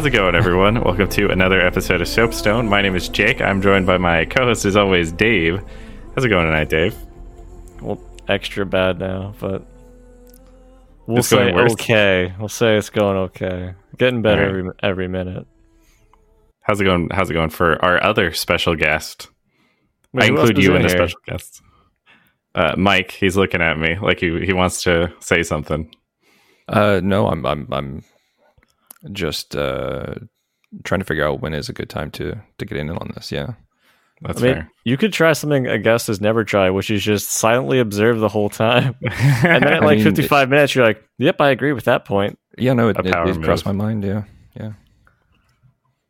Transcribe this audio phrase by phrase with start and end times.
[0.00, 0.82] How's it going, everyone?
[0.82, 2.66] Welcome to another episode of Soapstone.
[2.66, 3.42] My name is Jake.
[3.42, 5.62] I'm joined by my co-host, as always, Dave.
[6.14, 6.96] How's it going tonight, Dave?
[7.82, 9.62] Well, extra bad now, but
[11.06, 11.72] we'll It's going say worse?
[11.72, 12.32] okay.
[12.38, 13.74] We'll say it's going okay.
[13.98, 14.58] Getting better Alright.
[14.58, 15.46] every every minute.
[16.62, 17.10] How's it going?
[17.12, 19.28] How's it going for our other special guest?
[20.14, 20.96] Wait, I include you in the here?
[20.96, 21.60] special guest.
[22.54, 25.94] Uh, Mike, he's looking at me like he he wants to say something.
[26.66, 28.04] Uh, no, I'm I'm I'm
[29.12, 30.14] just uh
[30.84, 33.32] trying to figure out when is a good time to to get in on this.
[33.32, 33.54] Yeah.
[34.22, 34.70] That's I mean, fair.
[34.84, 38.28] you could try something a guest has never tried, which is just silently observe the
[38.28, 38.94] whole time.
[39.42, 42.04] And then at I like mean, 55 minutes, you're like, "Yep, I agree with that
[42.04, 44.04] point." Yeah, no, it, A it, it crossed my mind.
[44.04, 44.72] Yeah, yeah.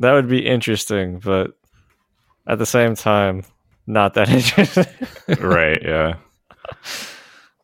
[0.00, 1.52] That would be interesting, but
[2.48, 3.44] at the same time,
[3.86, 4.86] not that interesting.
[5.38, 5.80] right?
[5.80, 6.16] Yeah.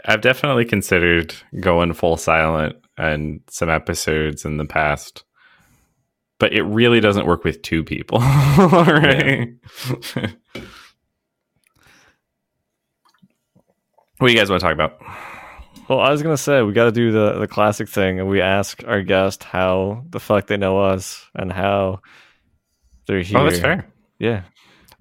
[0.05, 5.25] I've definitely considered going full silent and some episodes in the past,
[6.39, 9.49] but it really doesn't work with two people, right?
[14.19, 15.01] what do you guys want to talk about?
[15.89, 18.41] well, I was gonna say we got to do the the classic thing, and we
[18.41, 22.01] ask our guest how the fuck they know us and how
[23.07, 23.39] they're here.
[23.39, 23.87] Oh, that's fair.
[24.19, 24.43] Yeah.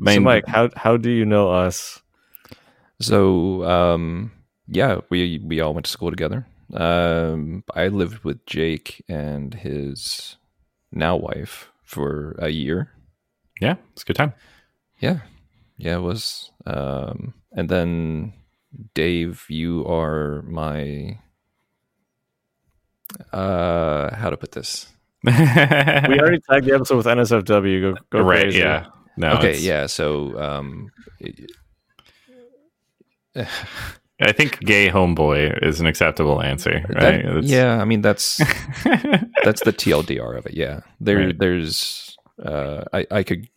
[0.06, 2.02] I so, Mike, how how do you know us?
[3.02, 4.32] So, um,
[4.68, 6.46] yeah, we we all went to school together.
[6.74, 10.38] Um, I lived with Jake and his
[10.92, 12.92] now wife for a year.
[13.62, 14.34] yeah, it's a good time.
[15.00, 15.20] Yeah,
[15.78, 16.52] yeah, it was.
[16.66, 18.34] Um, and then
[18.94, 21.20] Dave, you are my.
[23.32, 24.88] Uh, how to put this?
[25.26, 25.32] We
[26.20, 27.82] already tagged the episode with NSFW.
[27.82, 28.42] Go go right.
[28.42, 28.60] crazy.
[28.60, 28.88] Yeah.
[29.18, 29.30] No.
[29.38, 29.86] okay, it's- yeah.
[29.88, 30.92] So, um,
[34.22, 37.26] I think gay homeboy is an acceptable answer, right?
[37.26, 37.82] It's- yeah.
[37.82, 38.38] I mean, that's
[39.44, 40.54] that's the TLDR of it.
[40.54, 41.38] Yeah, there, Right.
[41.38, 42.18] there's.
[42.44, 43.48] Uh, I I could.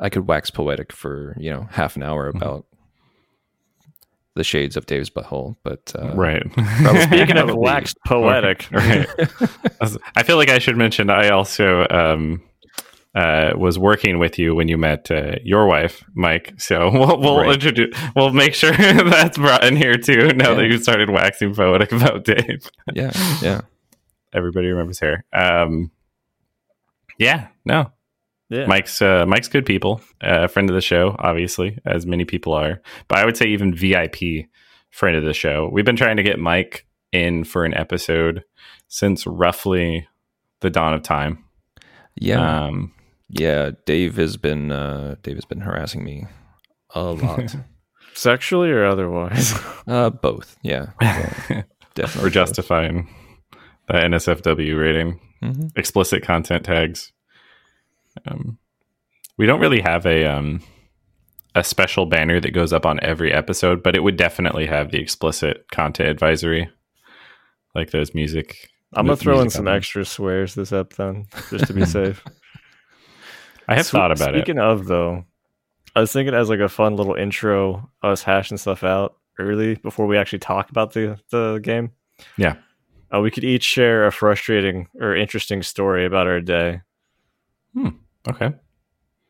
[0.00, 2.38] I could wax poetic for you know half an hour Mm-hmm.
[2.42, 2.66] about
[4.34, 6.42] the shades of Dave's butthole, but uh, right.
[7.02, 9.06] Speaking of waxed poetic, right.
[10.16, 12.42] I feel like I should mention I also um,
[13.14, 16.54] uh, was working with you when you met uh, your wife, Mike.
[16.58, 17.52] So we'll, we'll Right.
[17.54, 20.28] introduce, we'll make sure that's brought in here too.
[20.34, 20.72] Now that Yeah.
[20.72, 23.12] you started waxing poetic about Dave, yeah,
[23.42, 23.60] yeah.
[24.32, 25.24] everybody remembers her.
[25.32, 25.90] Um,
[27.18, 27.92] yeah, no,
[28.48, 28.66] yeah.
[28.66, 32.80] Mike's uh, Mike's good people, uh, friend of the show, obviously, as many people are.
[33.08, 34.46] But I would say even VIP
[34.90, 35.68] friend of the show.
[35.72, 38.44] We've been trying to get Mike in for an episode
[38.88, 40.06] since roughly
[40.60, 41.44] the dawn of time.
[42.14, 42.92] Yeah, Um,
[43.32, 43.70] yeah.
[43.86, 46.26] Dave has been uh, Dave has been harassing me
[46.94, 47.54] a lot.
[48.14, 49.52] sexually or otherwise.
[49.86, 50.56] uh, both.
[50.62, 50.90] Yeah,
[51.94, 52.22] definitely.
[52.22, 53.08] we're justifying
[53.88, 55.76] the NSFW rating, Mhm.
[55.76, 57.12] explicit content tags.
[58.26, 58.58] Um,
[59.38, 60.60] we don't really have a um,
[61.54, 65.00] a special banner that goes up on every episode, but it would definitely have the
[65.00, 66.70] explicit content advisory,
[67.74, 68.68] like those music.
[68.94, 72.22] I'm gonna throw in some extra swears this up then, just to be safe.
[73.72, 74.38] I have Sw- thought about it.
[74.38, 75.24] Speaking of though,
[75.94, 80.06] I was thinking as like a fun little intro, us hashing stuff out early before
[80.06, 81.92] we actually talk about the the game.
[82.36, 82.56] Yeah.
[83.14, 86.80] Uh, we could each share a frustrating or interesting story about our day.
[87.74, 87.88] Hmm.
[88.28, 88.52] Okay.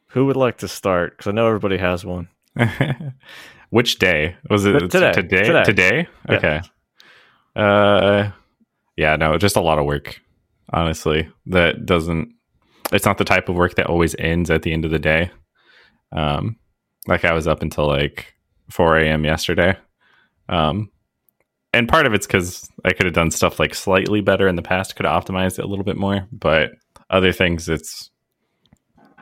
[0.09, 1.17] Who would like to start?
[1.17, 2.29] Because I know everybody has one.
[3.71, 4.79] Which day was it?
[4.79, 5.13] Today.
[5.13, 5.43] Today.
[5.43, 5.65] Today.
[5.65, 6.09] Today.
[6.29, 6.37] Yeah.
[6.37, 6.61] Okay.
[7.57, 8.31] Uh,
[8.97, 9.17] yeah.
[9.17, 10.21] No, just a lot of work.
[10.73, 12.35] Honestly, that doesn't.
[12.93, 15.31] It's not the type of work that always ends at the end of the day.
[16.13, 16.57] Um,
[17.07, 18.35] like I was up until like
[18.71, 19.25] 4 a.m.
[19.25, 19.77] yesterday.
[20.49, 20.91] Um,
[21.73, 24.63] and part of it's because I could have done stuff like slightly better in the
[24.63, 26.27] past, could have optimized it a little bit more.
[26.31, 26.73] But
[27.09, 28.11] other things, it's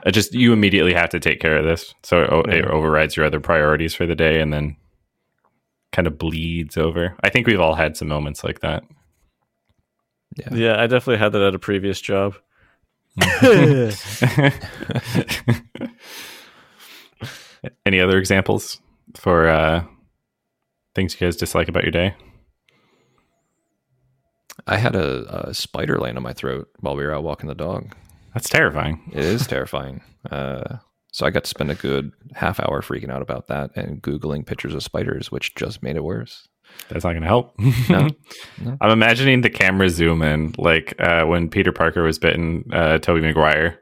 [0.05, 3.17] it just you immediately have to take care of this, so it, o- it overrides
[3.17, 4.77] your other priorities for the day, and then
[5.93, 7.15] kind of bleeds over.
[7.23, 8.83] I think we've all had some moments like that.
[10.37, 10.55] Yeah.
[10.55, 12.35] Yeah, I definitely had that at a previous job.
[17.85, 18.81] Any other examples
[19.17, 19.85] for uh,
[20.95, 22.15] things you guys dislike about your day?
[24.67, 27.55] I had a, a spider land on my throat while we were out walking the
[27.55, 27.95] dog.
[28.35, 29.11] That's terrifying.
[29.13, 30.03] It is terrifying.
[30.31, 30.77] Uh,
[31.13, 34.45] so I got to spend a good half hour freaking out about that and googling
[34.45, 36.47] pictures of spiders, which just made it worse.
[36.89, 37.55] That's not going to help.
[37.89, 38.09] No.
[38.63, 38.77] No.
[38.81, 43.21] I'm imagining the camera zoom in, like uh, when Peter Parker was bitten, uh, Tobey
[43.23, 43.79] Maguire,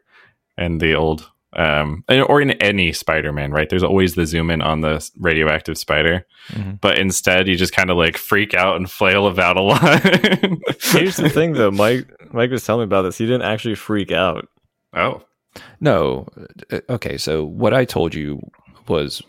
[0.56, 3.68] and the old Um, or in any Spider-Man, right?
[3.70, 6.78] There's always the zoom in on the radioactive spider, Mhm.
[6.80, 10.02] but instead you just kind of like freak out and flail about a lot.
[10.82, 11.70] Here's the thing, though.
[11.70, 13.16] Mike Mike was telling me about this.
[13.18, 14.46] He didn't actually freak out.
[14.94, 15.22] oh,
[15.80, 16.26] No.
[16.70, 18.40] uh, Okay, so what I told you
[18.86, 19.22] was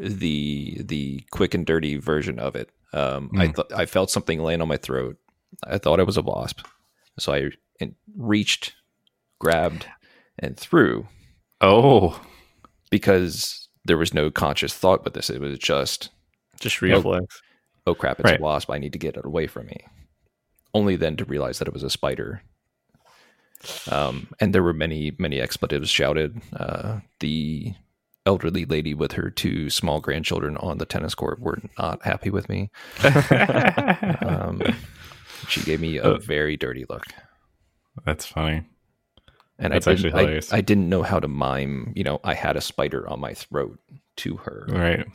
[0.00, 2.70] the the quick and dirty version of it.
[2.92, 3.54] Um, I Mm.
[3.56, 5.16] th- I felt something land on my throat.
[5.64, 6.66] I thought it was a wasp,
[7.18, 7.50] so I
[8.16, 8.74] reached,
[9.38, 9.86] grabbed,
[10.38, 11.06] and threw
[11.60, 12.20] oh,
[12.90, 15.28] because there was no conscious thought with this.
[15.30, 16.08] It was just,
[16.58, 17.42] Just reflex.
[17.86, 18.40] oh crap, it's Right.
[18.40, 18.70] a wasp.
[18.70, 19.76] I need to get it away from me.
[20.72, 22.42] Only then to realize that it was a spider.
[23.90, 26.40] Um, and there were many, many expletives shouted.
[26.54, 27.74] Uh, the
[28.30, 32.48] elderly lady with her two small grandchildren on the tennis court were not happy with
[32.48, 32.70] me.
[34.22, 34.62] Um,
[35.48, 37.04] she gave me a very dirty look.
[38.04, 38.62] that's funny.
[39.58, 42.34] And That's I actually didn't, I- I, didn't know how to mime, you know, I
[42.34, 43.78] had a spider on my throat
[44.18, 44.66] to her.
[44.68, 45.06] Right.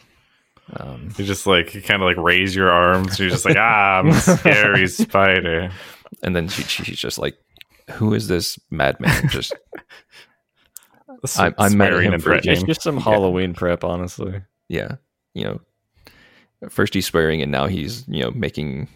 [0.73, 3.17] Um, You just like you kind of like raise your arms.
[3.19, 5.71] You're just like, ah, I'm a scary spider.
[6.21, 7.37] and then she, she's just like,
[7.91, 9.29] who is this madman?
[9.29, 9.53] Just
[11.39, 12.67] I'm- I'm mad at Swearing him and for- It's threatening.
[12.67, 14.41] just some Halloween prep, honestly.
[14.69, 14.95] yeah,
[15.33, 15.59] you know,
[16.69, 18.87] first he's swearing and now he's you know making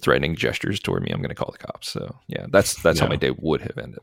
[0.00, 1.10] threatening gestures toward me.
[1.12, 1.88] I'm going to call the cops.
[1.90, 4.00] So yeah, that's that's how my day would have ended.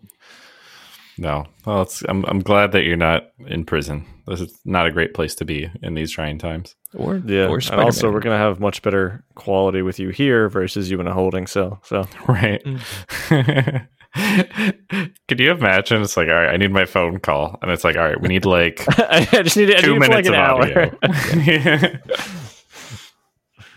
[1.17, 4.05] No, well, it's, I'm I'm glad that you're not in prison.
[4.27, 6.73] This is not a great place to be in these trying times.
[6.93, 7.47] Or Yeah.
[7.47, 10.99] or and also, we're going to have much better quality with you here versus you
[11.01, 11.81] in a holding cell.
[11.83, 12.63] So, Right.
[12.63, 13.87] Mm.
[15.27, 16.01] Could you imagine?
[16.01, 18.27] It's like, all right, I need my phone call, and it's like, all right, we
[18.27, 20.61] need like I just need, I two need it for like minutes an of hour.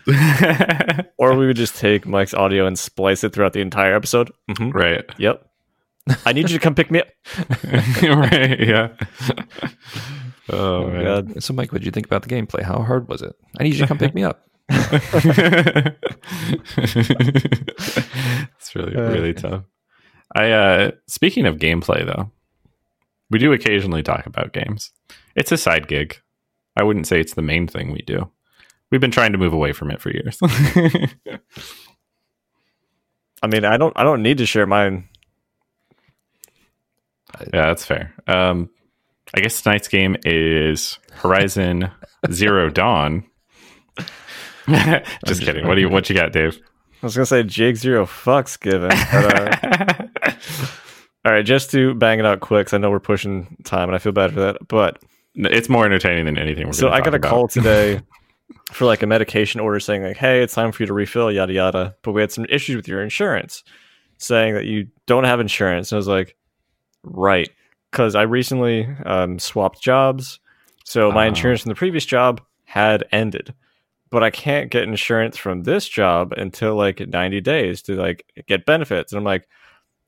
[0.07, 1.11] audio.
[1.17, 4.31] or we would just take Mike's audio and splice it throughout the entire episode.
[4.55, 5.03] hmm right.
[5.17, 5.41] Yep.
[6.25, 7.07] I need you to come pick me up.
[8.03, 8.59] right.
[8.59, 8.89] Yeah.
[10.49, 11.03] Oh, Oh, man.
[11.03, 11.41] God.
[11.43, 12.61] So Mike, what did you think about the gameplay?
[12.61, 13.33] How hard was it?
[13.59, 14.43] I need you to come pick me up.
[16.87, 19.63] it's really really tough.
[20.33, 22.31] I uh speaking of gameplay though,
[23.29, 24.91] we do occasionally talk about games.
[25.35, 26.19] It's a side gig.
[26.75, 28.29] I wouldn't say it's the main thing we do.
[28.91, 30.37] We've been trying to move away from it for years.
[33.41, 35.07] I mean, I don't I don't need to share mine.
[37.53, 38.13] yeah, that's fair.
[38.27, 38.69] Um
[39.33, 41.89] I guess tonight's game is Horizon
[42.31, 43.25] Zero Dawn.
[45.25, 45.67] Just kidding.
[45.67, 46.59] What do you what you got, Dave?
[47.03, 48.89] I was gonna say Jake zero fucks given.
[48.89, 49.61] But,
[50.01, 50.07] uh,
[51.25, 53.95] all right, just to bang it out quick, 'cause I know we're pushing time, and
[53.95, 54.57] I feel bad for that.
[54.67, 54.99] But
[55.35, 57.99] it's more entertaining than anything we're so I got a call today
[58.71, 61.51] for like a medication order saying like, "Hey, it's time for you to refill, yada
[61.53, 63.63] yada." But we had some issues with your insurance,
[64.17, 65.91] saying that you don't have insurance.
[65.91, 66.35] And I was like,
[67.03, 67.49] "Right,"
[67.91, 70.39] because I recently um, swapped jobs,
[70.85, 71.29] so my Ah.
[71.29, 73.53] insurance from the previous job had ended.
[74.11, 78.65] But I can't get insurance from this job until like 90 days to like get
[78.65, 79.11] benefits.
[79.11, 79.47] And I'm like,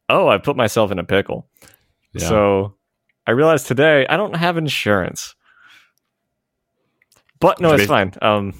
[0.09, 1.47] oh, I put myself in a pickle.
[2.13, 2.27] Yeah.
[2.27, 2.75] So
[3.25, 5.35] I realized today I don't have insurance.
[7.39, 8.13] But no, it's fine.
[8.21, 8.53] Um,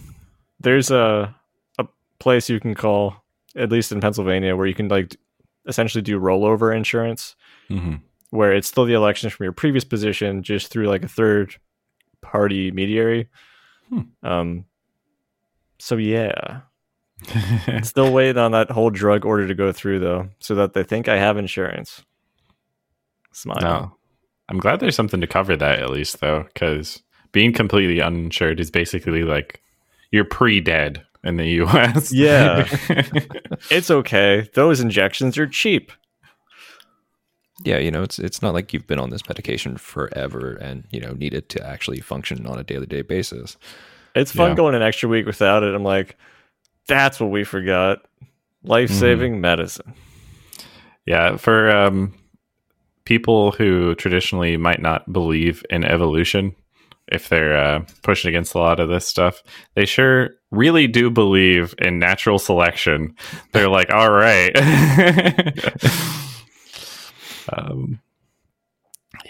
[0.59, 1.33] there's a
[1.79, 1.87] a
[2.19, 3.15] place you can call,
[3.55, 5.15] at least in Pennsylvania, where you can like
[5.67, 7.35] essentially do rollover insurance,
[7.69, 8.01] Mhm.
[8.29, 11.55] where it's still the elections from your previous position, just through like a third
[12.21, 13.29] party mediary.
[13.89, 14.01] Hmm.
[14.23, 14.65] Um.
[15.79, 16.61] So yeah,
[17.83, 21.07] still waiting on that whole drug order to go through though, so that they think
[21.07, 22.03] I have insurance.
[23.33, 23.57] Smile.
[23.62, 23.93] No.
[24.50, 28.71] I'm glad there's something to cover that at least though, because being completely uninsured is
[28.71, 29.62] basically like
[30.12, 32.12] you're pre-dead in the US.
[32.13, 32.65] Yeah.
[33.69, 34.50] It's okay.
[34.53, 35.91] Those injections are cheap.
[37.63, 41.00] Yeah, you know, it's it's not like you've been on this medication forever and you
[41.01, 43.57] know need it to actually function on a daily day basis.
[44.15, 44.55] It's fun Yeah.
[44.55, 45.74] going an extra week without it.
[45.75, 46.15] I'm like,
[46.88, 48.00] that's what we forgot.
[48.63, 49.94] Life saving medicine.
[51.06, 52.13] yeah, for um,
[53.06, 56.56] people who traditionally might not believe in evolution,
[57.08, 59.41] if they're uh, pushing against a lot of this stuff,
[59.75, 63.15] they sure really do believe in natural selection.
[63.53, 64.51] They're like, all right.
[67.53, 68.01] um,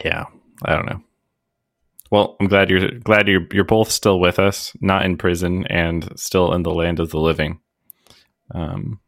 [0.04, 0.26] yeah,
[0.66, 1.02] I don't know.
[2.12, 6.08] Well, I'm glad you're glad you're you're both still with us, not in prison, and
[6.18, 7.60] still in the land of the living.
[8.54, 9.00] Um,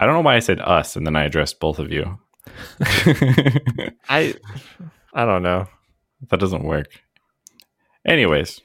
[0.00, 2.18] I don't know why I said us and then I addressed both of you.
[4.08, 4.34] I
[5.14, 5.66] I don't know.
[6.30, 6.88] that doesn't work.
[8.06, 8.60] Anyways,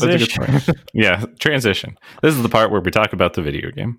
[0.00, 0.74] that's a good Transition.
[0.92, 1.98] yeah, transition.
[2.22, 3.98] This is the part where we talk about the video game.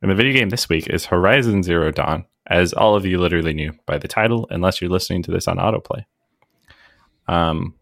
[0.00, 3.52] And the video game this week is Horizon Zero Dawn, as all of you literally
[3.54, 6.04] knew by the title, unless you're listening to this on autoplay.
[7.28, 7.74] Um,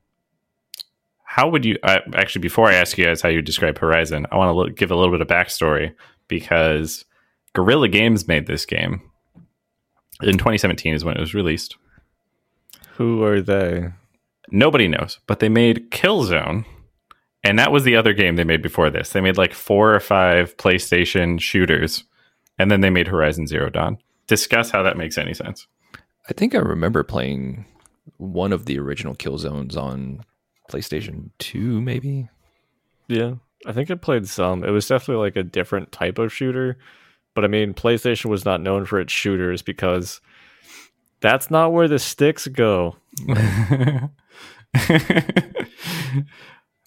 [1.31, 2.41] how would you uh, actually?
[2.41, 5.13] Before I ask you guys how you describe Horizon, I want to give a little
[5.13, 5.95] bit of backstory
[6.27, 7.05] because
[7.53, 9.01] Guerrilla Games made this game
[10.23, 11.77] in 2017 is when it was released.
[12.97, 13.91] Who are they?
[14.51, 16.65] Nobody knows, but they made Killzone,
[17.45, 19.11] and that was the other game they made before this.
[19.11, 22.03] They made like four or five PlayStation shooters,
[22.59, 23.99] and then they made Horizon Zero Dawn.
[24.27, 25.69] Discuss how that makes any sense.
[26.29, 27.67] I think I remember playing
[28.17, 30.25] one of the original Killzones on
[30.71, 32.29] PlayStation 2, maybe.
[33.09, 33.35] Yeah,
[33.67, 34.65] I think I played some.
[34.65, 36.79] It was definitely like a different type of shooter,
[37.35, 40.21] but I mean, PlayStation was not known for its shooters because
[41.21, 42.97] that's not where the sticks go.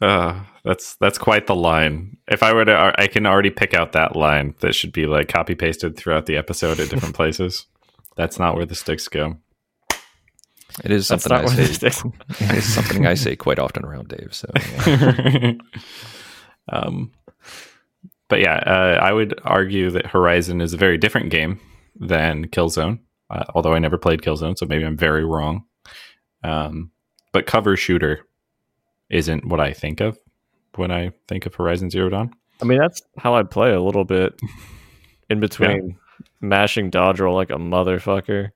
[0.01, 2.17] uh, that's that's quite the line.
[2.27, 5.27] If I were to, I can already pick out that line that should be like
[5.27, 7.67] copy pasted throughout the episode at different places.
[8.15, 9.37] That's not where the sticks go.
[10.83, 12.09] It is something I not where the say.
[12.45, 14.33] it is something I say quite often around Dave.
[14.33, 14.49] So
[16.69, 17.11] um,
[18.27, 21.59] but yeah, uh, I would argue that Horizon is a very different game
[21.95, 22.99] than Killzone.
[23.29, 25.65] Uh, although I never played Killzone, so maybe I'm very wrong.
[26.43, 26.91] Um,
[27.31, 28.25] but cover shooter
[29.09, 30.17] isn't what I think of
[30.75, 32.33] when I think of Horizon Zero Dawn.
[32.61, 34.39] I mean, that's how I play a little bit
[35.29, 35.97] in between
[36.41, 38.51] mashing dodge roll like a motherfucker.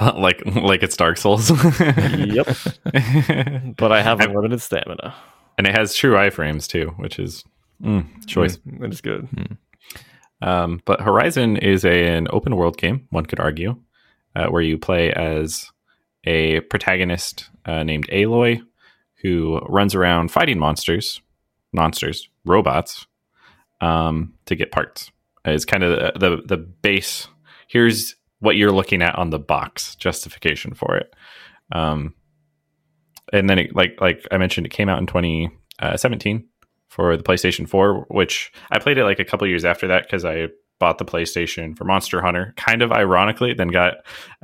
[0.16, 1.50] like like it's Dark Souls.
[1.80, 2.46] Yep.
[3.76, 5.14] But I have unlimited stamina.
[5.58, 7.44] and it has true iframes too, which is
[7.82, 8.56] mm, choice.
[8.58, 9.28] Mm, It is good.
[10.40, 13.76] Um, but Horizon is a, an open world game, one could argue,
[14.34, 15.70] uh, where you play as
[16.24, 18.60] a protagonist uh, named Aloy
[19.22, 21.20] who runs around fighting monsters,
[21.72, 23.06] monsters, robots,
[23.80, 25.12] um, to get parts.
[25.44, 27.28] It's kind of the, the the base.
[27.68, 31.14] Here's what you're looking at on the box justification for it.
[31.70, 32.14] Um,
[33.32, 36.46] and then it, like like I mentioned, it came out in 2017
[36.88, 40.24] for the PlayStation 4, which I played it like a couple years after that because
[40.24, 43.94] I bought the PlayStation for Monster Hunter, kind of ironically, then got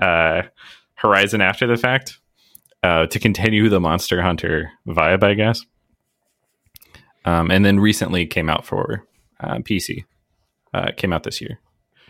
[0.00, 0.42] uh,
[0.94, 2.20] Horizon after the fact
[2.84, 5.66] uh, to continue the Monster Hunter vibe, I guess.
[7.24, 9.04] Um, and then recently came out for
[9.40, 10.04] uh, PC.
[10.72, 11.58] Uh, came out this year.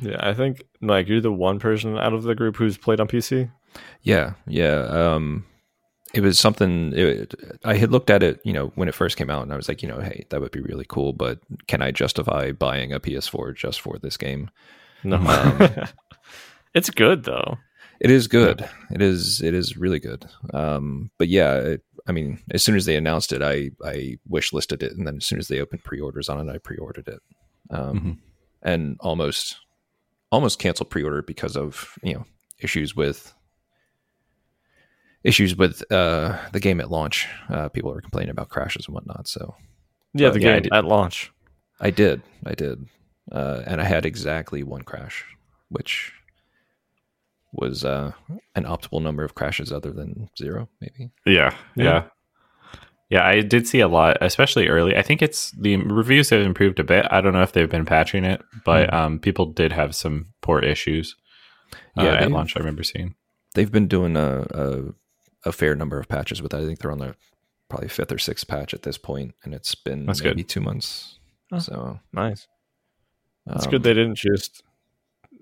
[0.00, 3.09] Yeah, I think like you're the one person out of the group who's played on
[3.09, 3.50] PC.
[4.02, 4.83] yeah, yeah.
[4.87, 5.45] Um,
[6.14, 9.28] it was something it, I had looked at it, you know, when it first came
[9.28, 11.83] out, and I was like, you know, hey, that would be really cool, but can
[11.83, 14.50] I justify buying a PS4 just for this game?
[15.05, 15.71] No, Um,
[16.75, 17.59] it's good though.
[18.00, 18.67] It is good.
[18.93, 19.40] It is.
[19.43, 20.25] It is really good.
[20.55, 24.52] Um, but yeah, it, I mean, as soon as they announced it, I I wish
[24.52, 27.19] listed it, and then as soon as they opened pre-orders on it, I pre-ordered it,
[27.71, 28.17] um, Mhm.
[28.62, 29.59] and almost
[30.31, 32.25] almost canceled pre-order because of you know
[32.61, 33.33] issues with
[35.25, 37.27] issues with uh, the game at launch.
[37.49, 39.29] Uh, people were complaining about crashes and whatnot.
[39.29, 39.55] So
[40.15, 41.33] Yeah, the yeah, game at launch.
[41.81, 42.23] I did.
[42.47, 42.87] I did,
[43.31, 45.25] uh, and I had exactly one crash,
[45.69, 46.13] which
[47.53, 48.13] was uh,
[48.55, 51.11] an optimal number of crashes other than zero, maybe.
[51.25, 51.85] Yeah, Yeah.
[51.85, 52.03] yeah,
[53.09, 53.27] yeah.
[53.27, 54.97] I did see a lot, especially early.
[54.97, 57.07] I think it's the reviews have improved a bit.
[57.11, 60.61] I don't know if they've been patching it, but um, people did have some poor
[60.61, 61.17] issues.
[61.97, 63.15] Uh, Yeah, at launch, I remember seeing.
[63.55, 64.83] they've been doing a, a
[65.45, 66.61] a fair number of patches with that.
[66.61, 67.15] I think they're on their
[67.69, 70.49] probably fifth or sixth patch at this point, and it's been That's maybe good.
[70.49, 71.19] two months.
[71.53, 71.59] Oh.
[71.59, 72.47] So Nice.
[73.50, 74.62] It's um, good they didn't just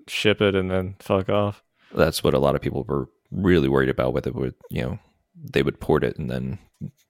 [0.07, 1.63] ship it and then fuck off.
[1.93, 4.13] That's what a lot of people were really worried about.
[4.13, 4.99] Whether it would you know
[5.43, 6.59] they would port it and then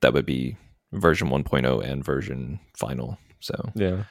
[0.02, 0.58] that would be
[0.94, 3.18] version 1.0 and version final.
[3.40, 4.04] So Yeah.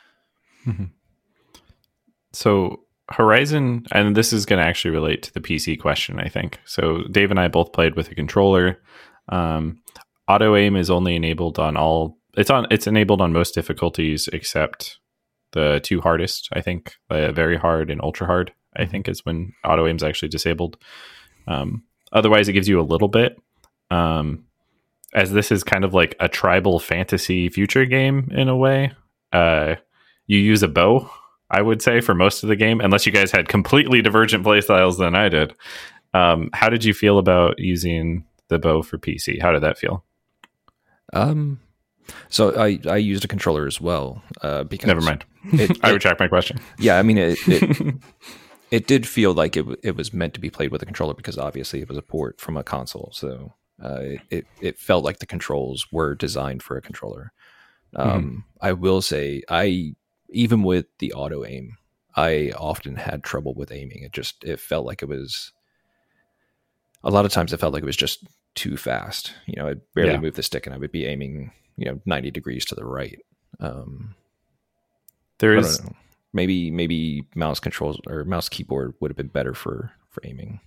[2.32, 6.58] So Horizon, and this is going to actually relate to the PC question, I think.
[6.64, 8.80] So Dave and I both played with a controller.
[9.28, 9.80] Um,
[10.28, 12.18] auto aim is only enabled on all.
[12.36, 12.66] It's on.
[12.70, 14.98] It's enabled on most difficulties except
[15.52, 16.48] the two hardest.
[16.52, 18.52] I think uh, very hard and ultra hard.
[18.76, 20.76] I think is when auto aim is actually disabled.
[21.46, 23.40] Um, otherwise, it gives you a little bit.
[23.90, 24.44] Um,
[25.14, 28.92] as this is kind of like a tribal fantasy future game in a way.
[29.32, 29.76] Uh,
[30.26, 31.10] you use a bow
[31.50, 34.98] I would say, for most of the game, unless you guys had completely divergent playstyles
[34.98, 35.54] than I did.
[36.12, 39.40] Um, how did you feel about using the bow for PC?
[39.40, 40.04] How did that feel?
[41.12, 41.60] um,
[42.28, 44.22] so I I used a controller as well.
[44.40, 45.24] Uh, because Never mind.
[45.52, 46.60] It, I retract my question.
[46.78, 47.38] yeah, I mean it.
[47.46, 47.94] it
[48.70, 51.38] it did feel like it it was meant to be played with a controller because
[51.38, 53.10] obviously it was a port from a console.
[53.12, 57.32] So uh, it, it it felt like the controls were designed for a controller.
[57.94, 59.94] Um, I will say I
[60.30, 61.76] even with the auto aim,
[62.16, 64.02] I often had trouble with aiming.
[64.02, 65.52] It just it felt like it was
[67.04, 69.32] a lot of times it felt like it was just too fast.
[69.46, 70.20] You know, I'd barely Yeah.
[70.20, 73.18] move the stick and I would be aiming, you know, 90 degrees to the right.
[73.60, 74.14] Um,
[75.38, 75.92] There I is know.
[76.32, 80.60] Maybe maybe mouse controls or mouse keyboard would have been better for for aiming.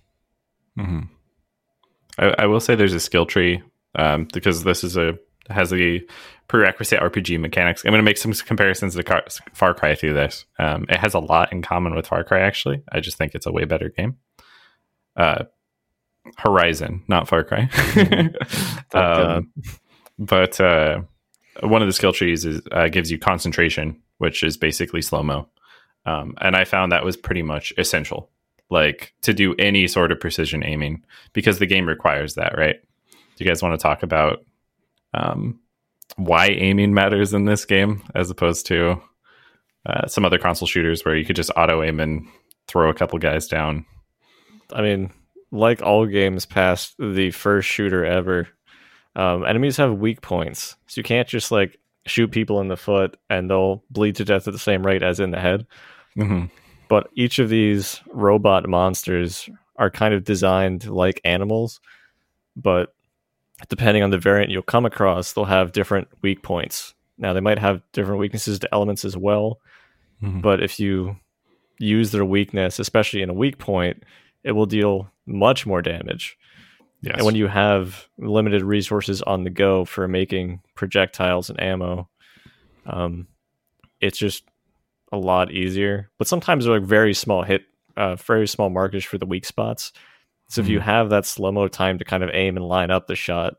[0.76, 1.02] hmm
[2.18, 3.62] I, I will say there's a skill tree
[3.94, 6.06] um, because this is a has the
[6.48, 7.84] prerequisite RPG mechanics.
[7.84, 10.44] I'm going to make some comparisons to Car- Far Cry through this.
[10.58, 12.40] Um, it has a lot in common with Far Cry.
[12.40, 14.16] Actually, I just think it's a way better game.
[15.16, 15.44] Uh,
[16.38, 17.68] Horizon, not Far Cry.
[18.94, 19.52] um,
[20.18, 21.00] but uh,
[21.62, 25.48] one of the skill trees is uh, gives you concentration, which is basically slow mo.
[26.06, 28.30] Um, and I found that was pretty much essential,
[28.70, 32.76] like to do any sort of precision aiming, because the game requires that, right?
[33.10, 34.44] Do you guys want to talk about
[35.12, 35.58] um,
[36.16, 39.00] why aiming matters in this game as opposed to
[39.86, 42.28] uh, some other console shooters where you could just auto aim and
[42.68, 43.84] throw a couple guys down?
[44.72, 45.10] I mean,
[45.50, 48.48] like all games past the first shooter ever,
[49.16, 50.76] um, enemies have weak points.
[50.86, 54.46] So you can't just like shoot people in the foot and they'll bleed to death
[54.46, 55.66] at the same rate as in the head.
[56.14, 56.44] hmm
[56.90, 61.80] But each of these robot monsters are kind of designed like animals,
[62.56, 62.92] but
[63.68, 66.94] depending on the variant you'll come across, they'll have different weak points.
[67.16, 69.60] Now, they might have different weaknesses to elements as well,
[70.22, 70.42] Mhm.
[70.42, 71.16] but if you
[71.78, 74.02] use their weakness, especially in a weak point,
[74.42, 76.36] it will deal much more damage.
[77.02, 77.14] Yes.
[77.16, 82.08] And when you have limited resources on the go for making projectiles and ammo,
[82.84, 83.28] um,
[84.00, 84.44] it's just
[85.12, 86.10] a lot easier.
[86.18, 87.62] But sometimes they're like very small hit,
[87.96, 89.92] uh, very small markers for the weak spots.
[90.48, 93.06] So if you have that slow mo time to kind of aim and line up
[93.06, 93.54] the shot,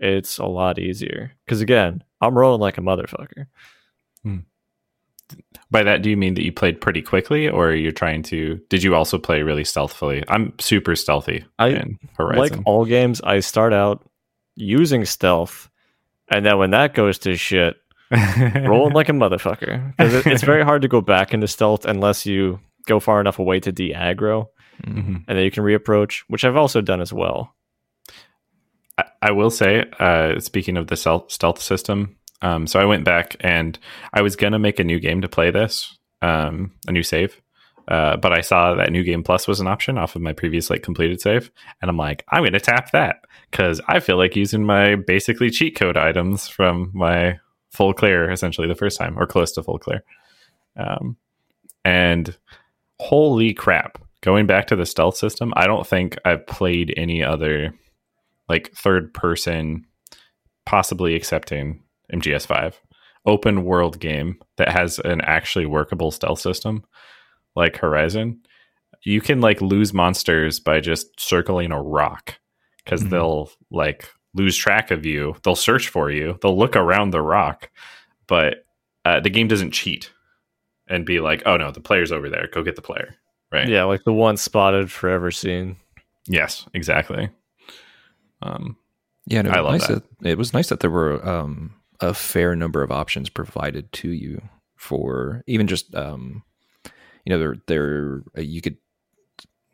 [0.00, 1.32] it's a lot easier.
[1.44, 3.46] Because again, I'm rolling like a motherfucker.
[5.70, 8.60] By that, do you mean that you played pretty quickly, or you're trying to?
[8.68, 10.22] Did you also play really stealthily?
[10.28, 11.70] I'm super stealthy I-
[12.38, 14.08] Like all games, I start out
[14.54, 15.70] using stealth,
[16.28, 17.76] and then when that goes to shit,
[18.68, 19.96] rolling like a motherfucker.
[19.96, 23.38] Because it, it's very hard to go back into stealth unless you go far enough
[23.38, 24.46] away to de-aggro.
[24.82, 25.22] Mhm.
[25.28, 27.54] and then you can reapproach which i've also done as well.
[28.98, 33.04] I, I will say, uh, speaking of the stealth, stealth system, um, so I went
[33.04, 33.78] back and
[34.12, 37.40] I was gonna make a new game to play this, um, a new save,
[37.86, 40.70] uh, but I saw that New Game Plus was an option off of my previous
[40.70, 41.50] like completed save,
[41.80, 45.76] and I'm like, I'm gonna tap that because I feel like using my basically cheat
[45.76, 47.38] code items from my
[47.74, 50.02] full clear essentially the first time or close to full clear,
[50.76, 51.16] um,
[51.84, 52.36] and
[53.00, 57.74] holy crap, going back to the stealth system, I don't think I've played any other
[58.48, 59.84] like third person,
[60.66, 61.82] possibly accepting
[62.12, 62.74] MGS5
[63.26, 66.84] open world game that has an actually workable stealth system
[67.56, 68.40] like Horizon.
[69.02, 72.38] You can like lose monsters by just circling a rock
[72.84, 73.10] because Mhm.
[73.10, 75.36] they'll like lose track of you.
[75.42, 76.38] They'll search for you.
[76.42, 77.70] They'll look around the rock,
[78.26, 78.64] but
[79.04, 80.10] uh, the game doesn't cheat
[80.88, 82.48] and be like, "Oh no, the player's over there.
[82.52, 83.16] Go get the player."
[83.52, 83.68] Right?
[83.68, 85.76] yeah like the one spotted forever seen
[86.26, 87.30] Yes, exactly.
[88.42, 88.76] Um,
[89.26, 90.02] Yeah, no, I love nice that.
[90.22, 94.42] it was nice that there were um, a fair number of options provided to you
[94.76, 96.42] for even just um,
[97.24, 98.76] you know there there uh, you could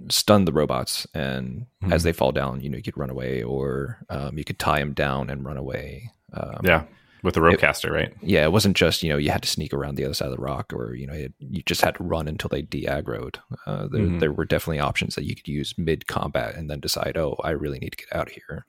[0.08, 2.04] stun the robots and as Mhm.
[2.04, 4.92] they fall down, you know you could run away or um, you could tie them
[4.94, 6.10] down and run away.
[6.32, 6.84] Um, yeah,
[7.22, 8.12] with the ropecaster, right?
[8.22, 10.36] yeah, it wasn't just you know you had to sneak around the other side of
[10.36, 13.36] the rock, or you know it, you just had to run until they de-aggroed.
[13.66, 14.20] Uh, there, Mhm.
[14.20, 17.50] there were definitely options that you could use mid combat and then decide, oh, I
[17.50, 18.64] really need to get out of here.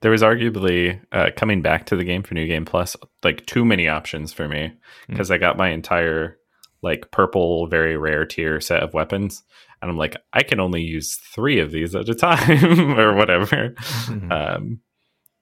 [0.00, 3.64] there was arguably uh, coming back to the game for New Game Plus, like too
[3.64, 4.74] many options for me
[5.08, 6.38] because I got my entire
[6.84, 9.42] like purple, very rare tier set of weapons,
[9.82, 13.70] and I'm like, I can only use three of these at a time or whatever.
[14.06, 14.30] Mhm.
[14.32, 14.80] Um,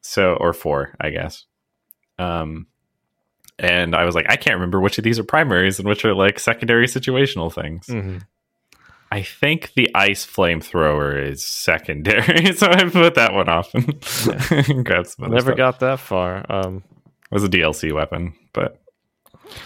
[0.01, 1.45] so or four, I guess.
[2.19, 2.67] Um,
[3.59, 6.15] and I was like, I can't remember which of these are primaries and which are
[6.15, 7.89] like secondary situational things.
[9.13, 15.09] I think the ice flamethrower is secondary, so I put that one off and grabbed
[15.09, 15.57] some never stuff.
[15.57, 16.83] got that far um
[17.31, 18.82] It was a DLC weapon, but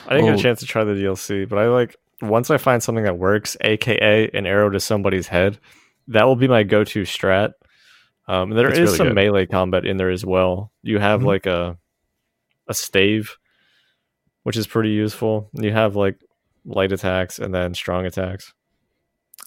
[0.08, 2.82] i didn't get a chance to try the dlc but i like once i find
[2.82, 5.58] something that works aka an arrow to somebody's head
[6.08, 7.52] that will be my go-to strat
[8.28, 9.14] um there That's is really some good.
[9.16, 11.26] melee combat in there as well you have Mhm.
[11.26, 11.76] like a
[12.68, 13.36] a stave
[14.44, 16.18] which is pretty useful you have like
[16.64, 18.52] light attacks and then strong attacks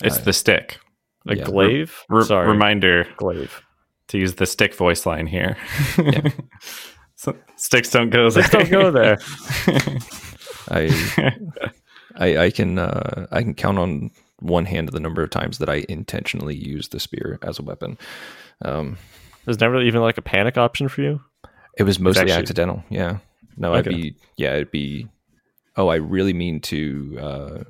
[0.01, 0.79] it's Uh, the stick.
[1.27, 1.43] a Yeah.
[1.43, 3.61] glaive Re- sorry Reminder glaive
[4.07, 5.55] to use the stick voice line here.
[5.97, 6.29] Yeah.
[7.15, 8.43] So, sticks don't go there.
[8.45, 9.17] Sticks don't go there.
[10.69, 10.89] I
[12.15, 15.69] I, I can uh, I can count on one hand the number of times that
[15.69, 17.97] I intentionally use the spear as a weapon.
[18.63, 18.97] Um,
[19.45, 21.21] There's never even like a panic option for you.
[21.77, 22.83] It was mostly actually- accidental.
[22.89, 23.17] Yeah.
[23.57, 25.07] No, I'd be yeah, it'd be
[25.75, 27.63] oh, I really mean to uh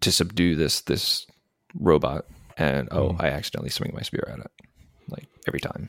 [0.00, 1.26] to subdue this this
[1.74, 3.20] robot and oh, Mm.
[3.22, 4.50] I accidentally swing my spear at it.
[5.08, 5.88] Like every time.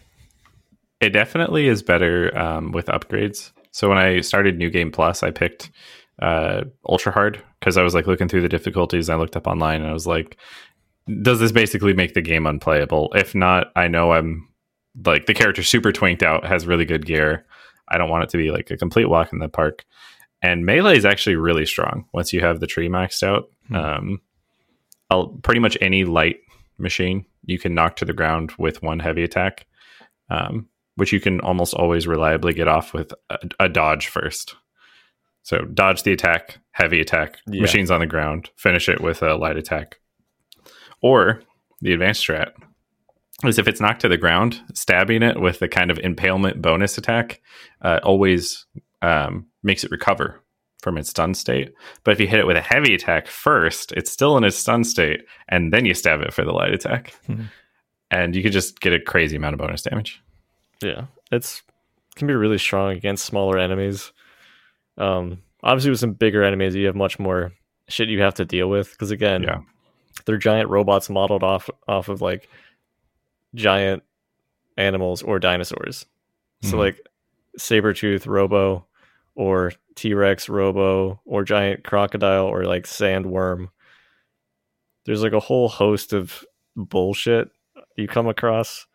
[0.99, 3.51] It definitely is better um, with upgrades.
[3.77, 5.69] So when I started New Game Plus, I picked
[6.19, 9.07] uh, Ultra Hard because I was like looking through the difficulties.
[9.07, 10.35] I looked up online and I was like,
[11.21, 13.13] does this basically make the game unplayable?
[13.13, 14.47] If not, I know I'm
[15.05, 17.45] like the character super twinked out, has really good gear.
[17.87, 19.85] I don't want it to be like a complete walk in the park.
[20.41, 23.51] And melee is actually really strong once you have the tree maxed out.
[23.67, 23.75] Hmm.
[23.75, 24.21] Um,
[25.11, 26.37] I'll, pretty much any light
[26.79, 29.67] machine you can knock to the ground with one heavy attack,
[30.31, 34.55] um, which you can almost always reliably get off with a, a dodge first.
[35.43, 37.61] So dodge the attack, heavy attack, Yeah.
[37.61, 39.99] machines on the ground, finish it with a light attack.
[41.01, 41.41] Or
[41.81, 42.51] the advanced strat
[43.45, 46.97] is if it's knocked to the ground, stabbing it with the kind of impalement bonus
[46.97, 47.41] attack
[47.81, 48.65] uh, always
[49.01, 50.41] um, makes it recover
[50.81, 51.73] from its stun state.
[52.03, 54.83] But if you hit it with a heavy attack first, it's still in its stun
[54.83, 57.13] state, and then you stab it for the light attack.
[57.29, 57.45] Mhm.
[58.09, 60.21] And you could just get a crazy amount of bonus damage.
[60.81, 61.63] Yeah, it's
[62.15, 64.11] can be really strong against smaller enemies.
[64.97, 67.51] Um, obviously, with some bigger enemies, you have much more
[67.87, 69.61] shit you have to deal with because again, Yeah.
[70.25, 72.49] they're giant robots modeled off off of like
[73.55, 74.03] giant
[74.77, 76.05] animals or dinosaurs.
[76.63, 76.79] So Mhm.
[76.79, 77.07] like
[77.57, 78.85] saber-tooth robo
[79.35, 83.69] or T-Rex robo or giant crocodile or like sandworm.
[85.05, 86.43] There's like a whole host of
[86.75, 87.49] bullshit
[87.95, 88.85] you come across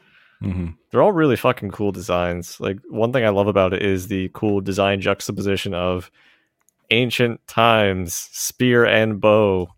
[0.42, 2.61] hmm they're all really fucking cool designs.
[2.61, 6.11] Like one thing I love about it is the cool design juxtaposition of
[6.90, 9.68] ancient times, spear and bow,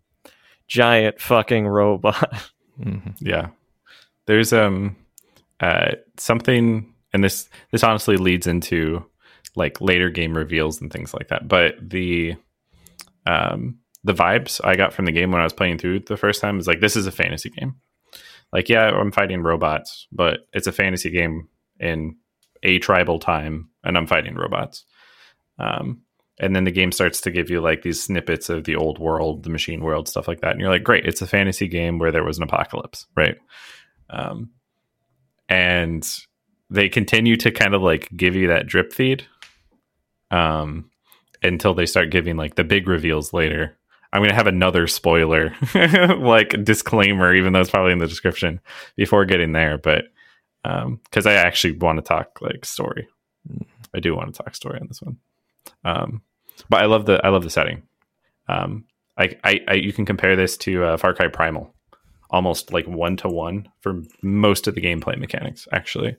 [0.67, 2.43] giant fucking robot.
[2.81, 3.15] Mhm.
[3.21, 3.47] Yeah.
[4.25, 4.97] There's um
[5.61, 9.05] uh something and this this honestly leads into
[9.55, 11.47] like later game reveals and things like that.
[11.47, 12.35] But the
[13.25, 16.41] um the vibes I got from the game when I was playing through the first
[16.41, 17.75] time is like this is a fantasy game.
[18.55, 22.15] Like yeah, I'm fighting robots, but it's a fantasy game in
[22.63, 24.85] a tribal time and I'm fighting robots.
[25.59, 26.03] Um
[26.39, 29.43] and then the game starts to give you like these snippets of the old world,
[29.43, 30.51] the machine world, stuff like that.
[30.51, 33.37] And you're like, great, it's a fantasy game where there was an apocalypse, right?
[34.09, 34.51] Um,
[35.49, 36.09] and
[36.69, 39.27] they continue to kind of like give you that drip feed
[40.31, 40.89] um,
[41.43, 43.77] until they start giving like the big reveals later.
[44.15, 45.53] I'm going to have another spoiler,
[46.17, 48.61] like disclaimer, even though it's probably in the description
[48.95, 49.77] before getting there.
[49.77, 50.05] But
[50.63, 53.09] because I actually want to talk like story,
[53.93, 55.17] I do want to talk story on this one.
[55.83, 56.21] Um,
[56.69, 57.83] but I love the I love the setting.
[58.47, 58.85] Um,
[59.17, 61.75] I, I, I you can compare this to uh, Far Cry Primal,
[62.29, 65.67] almost like one to one for most of the gameplay mechanics.
[65.73, 66.15] Actually,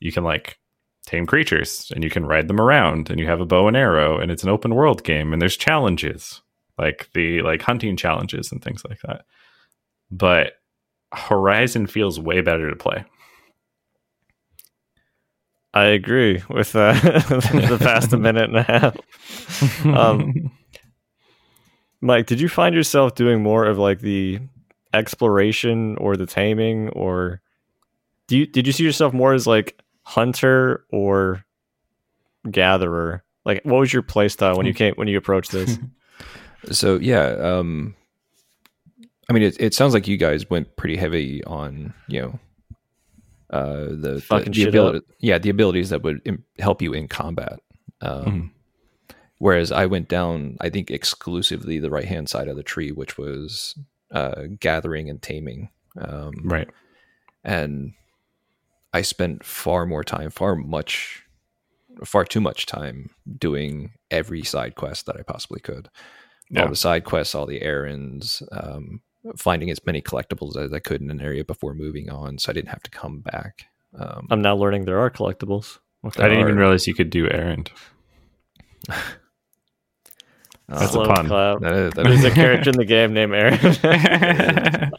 [0.00, 0.58] you can like
[1.04, 4.18] tame creatures and you can ride them around, and you have a bow and arrow,
[4.18, 6.40] and it's an open world game, and there's challenges
[6.78, 9.24] like the like hunting challenges and things like that.
[10.10, 10.54] But
[11.12, 13.04] Horizon feels way better to play.
[15.74, 19.84] I agree with uh, the past a minute and a half.
[19.84, 20.50] Um,
[22.00, 24.40] Mike, did you find yourself doing more of like the
[24.94, 27.42] exploration or the taming, or
[28.26, 31.44] do you did you see yourself more as like hunter or
[32.50, 33.22] gatherer?
[33.44, 35.78] Like, what was your play style when you came when you approached this?
[36.72, 37.94] So yeah, um,
[39.28, 42.40] I mean, it, it sounds like you guys went pretty heavy on you know
[43.50, 46.92] uh, the the, Fucking the shit ability, yeah, the abilities that would Im- help you
[46.92, 47.60] in combat.
[48.00, 48.50] Um, Mhm.
[49.38, 53.18] Whereas I went down, I think exclusively the right hand side of the tree, which
[53.18, 53.74] was
[54.10, 55.68] uh, gathering and taming.
[56.00, 56.68] Um, right.
[57.44, 57.92] and
[58.94, 61.22] I spent far more time, far much,
[62.04, 65.90] far too much time doing every side quest that I possibly could.
[66.50, 66.62] Yeah.
[66.62, 69.00] All the side quests, all the errands, um,
[69.36, 72.52] finding as many collectibles as I could in an area before moving on, so I
[72.52, 73.64] didn't have to come back.
[73.98, 75.78] Um, I'm now learning there are collectibles.
[76.02, 77.70] What I didn't even realize you could do errand.
[80.68, 81.26] That's a pun.
[81.28, 81.60] clap.
[81.60, 84.92] that is- that There's is- a character in the game named Erend.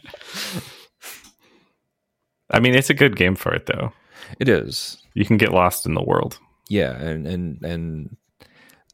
[2.50, 3.92] I mean, it's a good game for it though.
[4.40, 4.98] it is.
[5.14, 6.38] You can get lost in the world.
[6.70, 8.16] yeah and and and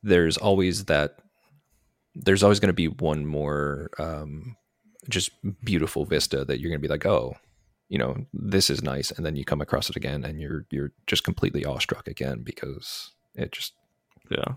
[0.03, 1.17] there's always that
[2.15, 4.57] there's always going to be one more um
[5.09, 5.31] just
[5.65, 7.37] beautiful vista that you're going to be like oh
[7.89, 10.93] you know this is nice and then you come across it again and you're you're
[11.07, 13.75] just completely awestruck again because it just
[14.31, 14.55] Yeah.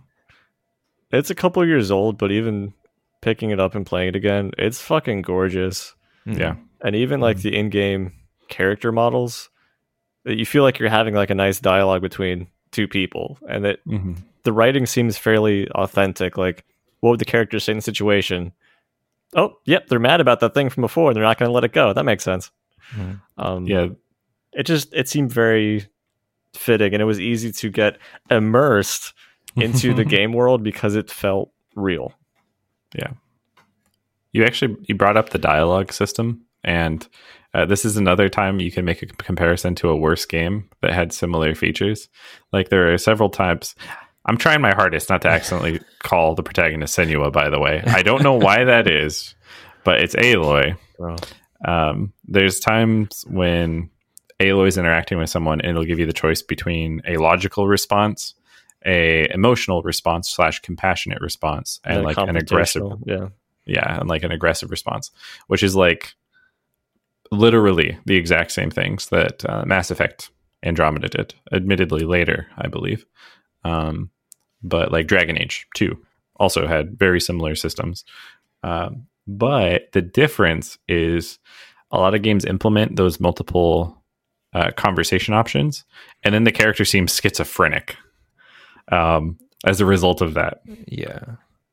[1.12, 2.74] It's a couple years old, but even
[3.22, 5.96] picking it up and playing it again, it's fucking gorgeous.
[6.26, 6.56] mm, Yeah.
[6.82, 8.12] And even like the in-game
[8.50, 9.50] character models
[10.26, 13.80] that you feel like you're having like a nice dialogue between two people and that
[13.88, 14.14] Mm-hmm.
[14.44, 16.38] the writing seems fairly authentic.
[16.38, 16.66] Like,
[17.00, 18.52] what would the characters say in the situation?
[19.36, 21.64] Oh, yep, they're mad about that thing from before, and they're not going to let
[21.64, 21.94] it go.
[21.94, 22.50] That makes sense.
[22.96, 23.22] Mhm.
[23.38, 23.88] Um, Yeah,
[24.54, 25.86] it just it seemed very
[26.54, 27.98] fitting, and it was easy to get
[28.32, 29.14] immersed
[29.56, 32.14] into the game world because it felt real.
[32.96, 33.12] Yeah,
[34.32, 37.08] you actually you brought up the dialogue system and
[37.54, 40.94] uh, this is another time you can make a comparison to a worse game that
[40.94, 42.10] had similar features
[42.52, 43.76] like there are several times
[44.28, 47.82] i'm trying my hardest not to accidentally call the protagonist senua by the way.
[47.86, 49.36] I don't know why that is
[49.88, 50.78] but it's aloy.
[51.64, 53.90] Um, there's times when
[54.38, 58.34] Aloy is interacting with someone and it'll give you the choice between a logical response
[58.86, 63.30] a emotional response slash compassionate response and Yeah, like an aggressive Yeah,
[63.66, 65.10] yeah and like an aggressive response
[65.48, 66.14] which is like
[67.32, 70.30] literally the exact same things that uh, mass effect
[70.64, 73.06] andromeda did admittedly later i believe.
[73.64, 74.12] Um,
[74.64, 75.98] but like dragon age 2
[76.38, 78.04] also had very similar systems
[78.64, 81.40] um, but the difference is
[81.92, 84.02] a lot of games implement those multiple
[84.54, 85.84] uh, conversation options
[86.24, 87.96] and then the character seems schizophrenic
[88.92, 91.20] um, as a result of that Yeah.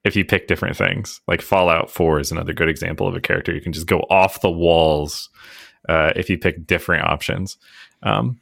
[0.04, 1.20] if you pick different things.
[1.28, 4.40] Like Fallout 4 is another good example of a character you can just go off
[4.40, 5.30] the walls
[5.88, 7.56] uh, if you pick different options.
[8.02, 8.40] Um,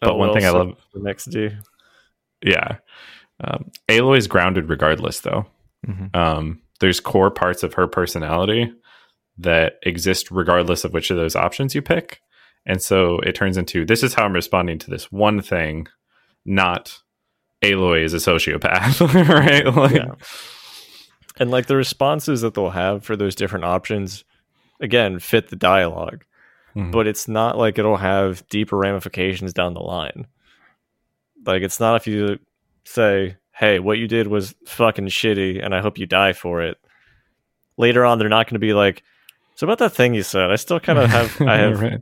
[0.00, 1.50] but Oh, one thing I love, the next D.
[2.44, 2.76] yeah,
[3.42, 5.46] um, Aloy is grounded regardless, though.
[5.86, 6.14] Mhm.
[6.14, 8.72] Um, there's core parts of her personality
[9.38, 12.20] that exist regardless of which of those options you pick.
[12.64, 15.86] And so it turns into this is how I'm responding to this one thing,
[16.44, 16.98] not
[17.62, 19.66] Aloy is a sociopath, right?
[19.74, 20.14] Like, Yeah.
[21.38, 24.24] And like the responses that they'll have for those different options,
[24.80, 26.24] again, fit the dialogue.
[26.74, 26.92] Mhm.
[26.92, 30.26] But it's not like it'll have deeper ramifications down the line.
[31.44, 32.38] Like it's not if you
[32.86, 36.78] say, "Hey, what you did was fucking shitty, and I hope you die for it."
[37.76, 39.02] Later on, they're not going to be like,
[39.54, 41.80] "So about that thing you said, I still kind of have." I have.
[41.80, 42.00] Right.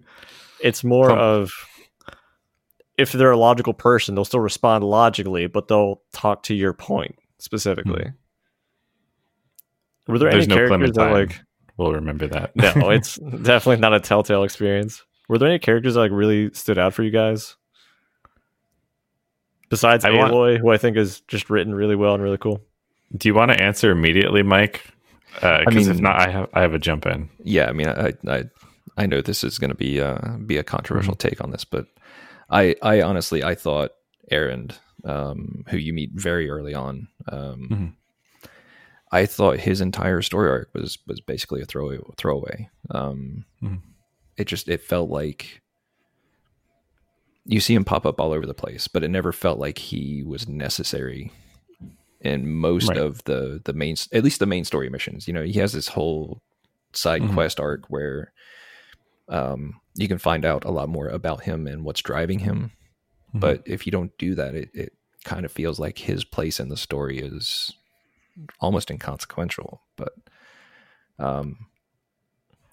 [0.61, 1.53] It's more From- of
[2.97, 7.17] if they're a logical person, they'll still respond logically, but they'll talk to your point
[7.39, 8.05] specifically.
[8.05, 10.13] Hmm.
[10.13, 11.41] Were there There's any no characters that like?
[11.77, 12.55] We'll remember that.
[12.55, 15.03] No, it's definitely not a telltale experience.
[15.29, 17.57] Were there any characters that like really stood out for you guys?
[19.75, 22.61] Besides I want- Aloy, who I think is just written really well and really cool.
[23.17, 24.85] Do you want to answer immediately, Mike?
[25.35, 27.29] Because if mean- not, I have I have a jump in.
[27.43, 28.45] Yeah, I mean, I I,
[28.97, 31.29] I know this is going to be uh, be a controversial Mm-hmm.
[31.29, 31.87] take on this, but
[32.51, 33.91] I I honestly I thought
[34.31, 37.93] Erend, um, who you meet very early on, um, Mhm.
[39.13, 42.69] I thought his entire story arc was was basically a throw throwaway.
[42.91, 43.81] Um, Mhm.
[44.37, 45.63] It just it felt like
[47.47, 50.23] you see him pop up all over the place, but it never felt like he
[50.23, 51.31] was necessary
[52.21, 52.97] in most Right.
[52.99, 55.29] of the the main at least the main story missions.
[55.29, 56.41] You know, he has this whole
[56.95, 57.35] side Mhm.
[57.35, 58.33] quest arc where
[59.29, 62.73] um, you can find out a lot more about him and what's driving him.
[63.35, 63.41] Mhm.
[63.41, 64.93] But if you don't do that, it, it
[65.25, 67.73] kind of feels like his place in the story is
[68.61, 69.81] almost inconsequential.
[69.97, 70.13] But
[71.19, 71.67] um,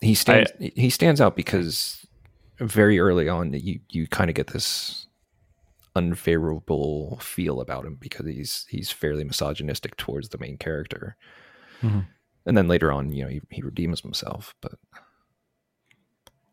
[0.02, 2.01] he stands he stands out because
[2.62, 5.08] very early on you you kind of get this
[5.96, 11.18] unfavorable feel about him because he's he's fairly misogynistic towards the main character.
[11.82, 12.06] Mhm.
[12.46, 14.56] And then later on, you know, he, he redeems himself.
[14.62, 14.74] But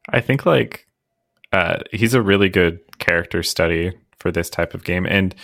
[0.09, 0.87] I think like
[1.53, 5.35] uh, he's a really good character study for this type of game, and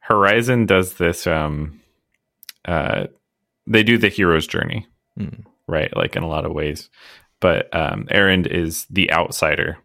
[0.00, 1.26] Horizon does this.
[1.26, 1.80] Um,
[2.64, 3.06] uh,
[3.66, 4.86] they do the hero's journey,
[5.18, 5.94] mm, right?
[5.96, 6.88] Like in a lot of ways,
[7.40, 9.78] but um, Erend is the outsider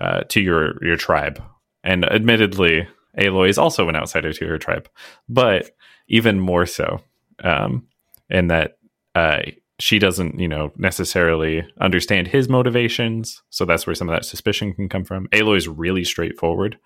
[0.00, 1.42] uh, to your your tribe,
[1.82, 4.88] and admittedly, Aloy is also an outsider to her tribe,
[5.28, 5.70] but
[6.08, 7.00] even more so,
[7.42, 7.86] um,
[8.28, 8.78] in that
[9.14, 9.42] uh,
[9.78, 13.42] she doesn't, you know, necessarily understand his motivations.
[13.50, 15.28] So that's where some of that suspicion can come from.
[15.28, 16.78] Aloy is really straightforward,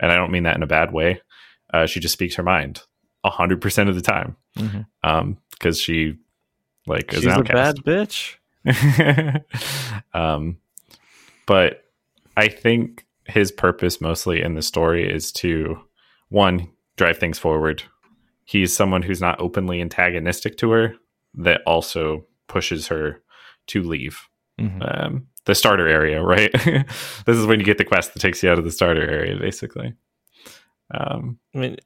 [0.00, 1.20] and I don't mean that in a bad way.
[1.72, 2.82] Uh, she just speaks her mind
[3.30, 4.86] hundred percent of the time, mhm.
[5.02, 6.16] um, because she
[6.86, 8.36] like is She's a bad bitch.
[10.14, 10.58] um,
[11.46, 11.84] but
[12.36, 15.78] I think his purpose mostly in the story is to
[16.28, 17.82] one drive things forward.
[18.44, 20.94] He's someone who's not openly antagonistic to her,
[21.34, 23.20] that also pushes her
[23.66, 24.18] to leave
[24.60, 25.04] Mhm.
[25.04, 26.22] um, the starter area.
[26.22, 26.50] Right,
[27.26, 29.36] this is when you get the quest that takes you out of the starter area,
[29.38, 29.92] basically.
[30.94, 31.76] Um, I mean,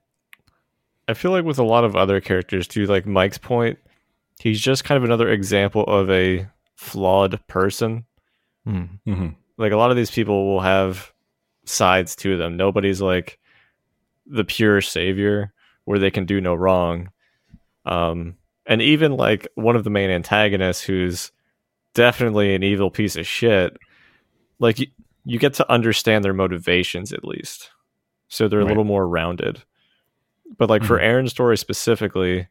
[1.08, 3.78] I feel like with a lot of other characters too, like Mike's point,
[4.38, 6.46] he's just kind of another example of a
[6.80, 8.06] flawed person.
[8.66, 8.88] Mm.
[9.06, 9.34] mhm.
[9.58, 11.12] Like a lot of these people will have
[11.66, 12.56] sides to them.
[12.56, 13.38] Nobody's like
[14.26, 15.52] the pure savior
[15.84, 17.10] where they can do no wrong.
[17.84, 21.32] Um, and even like one of the main antagonists who's
[21.94, 23.76] definitely an evil piece of shit,
[24.58, 24.86] like you,
[25.26, 27.70] you get to understand their motivations at least.
[28.28, 29.62] So they're a little more rounded.
[30.56, 31.02] But like for Mhm.
[31.04, 32.48] Erend's story specifically,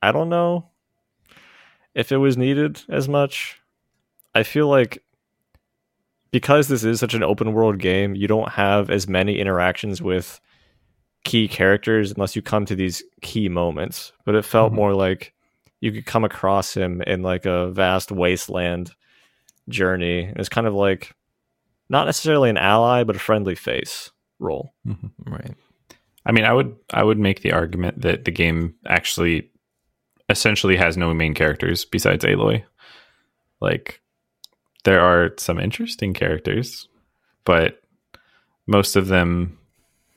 [0.00, 0.70] I don't know
[1.94, 3.60] if it was needed as much.
[4.34, 5.02] I feel like
[6.30, 10.40] because this is such an open world game, you don't have as many interactions with
[11.24, 14.12] key characters unless you come to these key moments.
[14.24, 14.76] But it felt Mhm.
[14.76, 15.34] more like
[15.80, 18.92] you could come across him in like a vast wasteland
[19.68, 20.32] journey.
[20.36, 21.14] It's kind of like
[21.88, 24.72] not necessarily an ally, but a friendly face role.
[25.26, 25.54] Right.
[26.24, 29.50] I mean, I would I would make the argument that the game actually
[30.32, 32.64] essentially has no main characters besides Aloy.
[33.60, 34.00] Like
[34.84, 36.88] there are some interesting characters,
[37.44, 37.80] but
[38.66, 39.58] most of them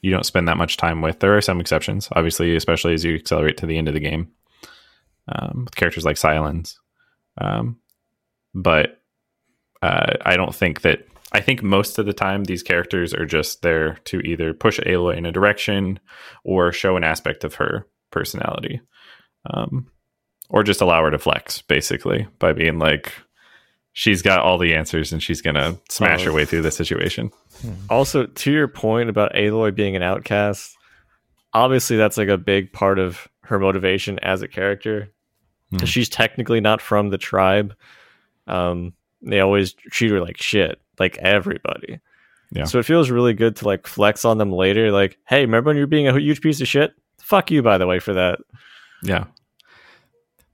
[0.01, 1.19] you don't spend that much time with.
[1.19, 4.31] There are some exceptions, obviously, especially as you accelerate to the end of the game.
[5.27, 6.79] Um, with characters like Silence.
[7.39, 7.79] Um,
[8.53, 9.01] but
[9.81, 13.61] uh, I don't think that I think most of the time these characters are just
[13.61, 15.99] there to either push Aloy in a direction
[16.43, 18.79] or show an aspect of her personality,
[19.51, 19.87] um,
[20.49, 23.11] or just allow her to flex, basically, by being like,
[23.93, 26.33] she's got all the answers and she's gonna smash her Oh.
[26.35, 27.31] way through the situation.
[27.89, 30.75] Also, to your point about Aloy being an outcast,
[31.53, 35.09] obviously that's like a big part of her motivation as a character.
[35.71, 35.93] Because Mhm.
[35.93, 37.75] she's technically not from the tribe.
[38.47, 41.99] Um, they always treat her like shit, like everybody.
[42.51, 42.65] Yeah.
[42.65, 44.91] So it feels really good to like flex on them later.
[44.91, 46.93] Like, hey, remember when you're being a huge piece of shit?
[47.19, 48.39] Fuck you, by the way, for that.
[49.01, 49.25] Yeah.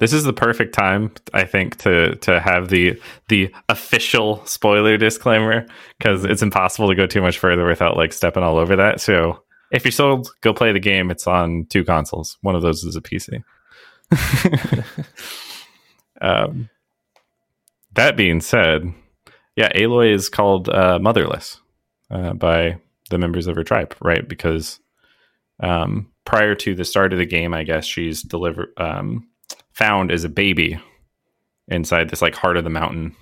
[0.01, 5.67] This is the perfect time, I think, to to have the the official spoiler disclaimer
[5.99, 8.99] because it's impossible to go too much further without like stepping all over that.
[8.99, 11.11] So if you're sold, go play the game.
[11.11, 12.39] It's on two consoles.
[12.41, 13.43] One of those is a PC.
[16.21, 16.67] um,
[17.93, 18.91] that being said,
[19.55, 21.61] yeah, Aloy is called uh, motherless
[22.09, 22.77] uh, by
[23.11, 24.27] the members of her tribe, right?
[24.27, 24.79] Because
[25.59, 29.27] um, prior to the start of the game, I guess she's delivered um,
[29.73, 30.79] found as a baby
[31.67, 33.15] inside this like heart of the mountain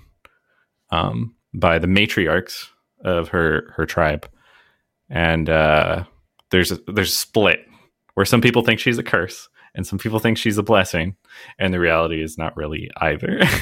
[0.90, 2.66] um, by the matriarchs
[3.04, 4.28] of her her tribe,
[5.08, 6.04] and uh,
[6.50, 7.66] there's a, there's a split
[8.14, 11.14] where some people think she's a curse and some people think she's a blessing,
[11.58, 13.38] and the reality is not really either.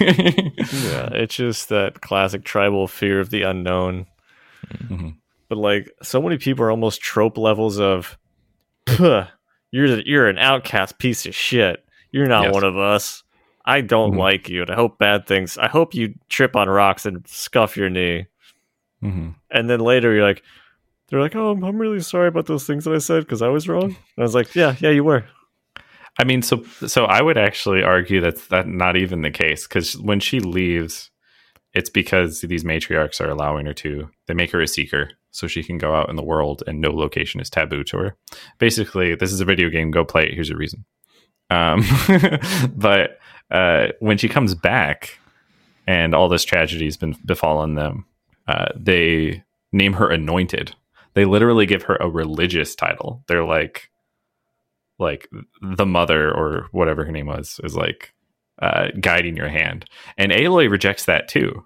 [0.72, 4.06] Yeah, it's just that classic tribal fear of the unknown.
[4.74, 5.16] Mhm.
[5.48, 8.16] But like, so many people are almost trope levels of,
[8.98, 9.26] you're
[9.70, 11.84] the, you're an outcast piece of shit.
[12.10, 12.54] You're not Yes.
[12.54, 13.22] one of us.
[13.64, 14.18] I don't Mhm.
[14.18, 15.58] like you, and I hope bad things.
[15.58, 18.26] I hope you trip on rocks and scuff your knee."
[19.02, 19.34] Mhm.
[19.50, 20.42] And then later, you're like,
[21.08, 23.68] they're like, "Oh, I'm, really sorry about those things that I said because I was
[23.68, 25.24] wrong." And I was like, "Yeah, yeah, you were."
[26.18, 29.96] I mean, so so I would actually argue that's that not even the case because
[29.98, 31.10] when she leaves,
[31.74, 34.10] it's because these matriarchs are allowing her to.
[34.26, 36.90] They make her a seeker so she can go out in the world and no
[36.90, 38.16] location is taboo to her.
[38.58, 39.90] Basically, this is a video game.
[39.92, 40.34] Go play it.
[40.34, 40.84] Here's a reason.
[41.50, 41.84] Um,
[42.76, 43.18] but
[43.50, 45.18] uh, when she comes back
[45.86, 48.04] and all this tragedy has been befallen them,
[48.46, 50.74] uh, they name her anointed.
[51.14, 53.24] They literally give her a religious title.
[53.26, 53.90] They're like,
[54.98, 55.28] like
[55.62, 58.12] the mother or whatever her name was is like
[58.60, 61.64] uh, guiding your hand, and Aloy rejects that too.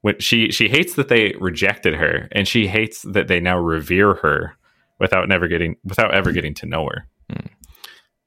[0.00, 4.14] When she she hates that they rejected her, and she hates that they now revere
[4.14, 4.56] her
[4.98, 7.06] without never getting without ever getting to know her.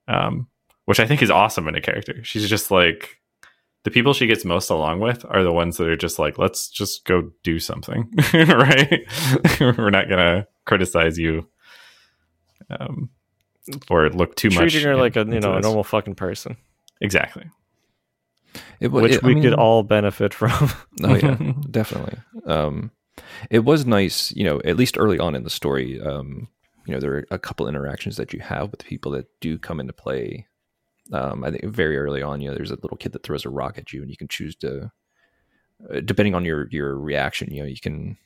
[0.08, 0.48] Um,
[0.90, 2.24] which I think is awesome in a character.
[2.24, 3.18] She's just like
[3.84, 6.68] the people she gets most along with are the ones that are just like, let's
[6.70, 9.06] just go do something, right?
[9.60, 11.48] We're not gonna criticize you.
[12.70, 13.10] Um,
[13.90, 16.58] or look too much Treating her like a you into know a normal fucking person,
[17.02, 17.46] exactly
[18.80, 20.70] It, which it- I we mean- could all benefit from.
[21.04, 21.38] Oh yeah,
[21.70, 22.18] definitely.
[22.46, 22.92] Um,
[23.50, 26.02] it was nice, you know, at least early on in the story.
[26.02, 26.48] Um,
[26.86, 29.80] you know, there are a couple interactions that you have with people that do come
[29.80, 30.48] into play.
[31.12, 33.50] Um, I think very early on, you know, there's a little kid that throws a
[33.50, 34.92] rock at you, and you can choose to,
[35.94, 38.18] uh, depending on your your reaction, you know, you can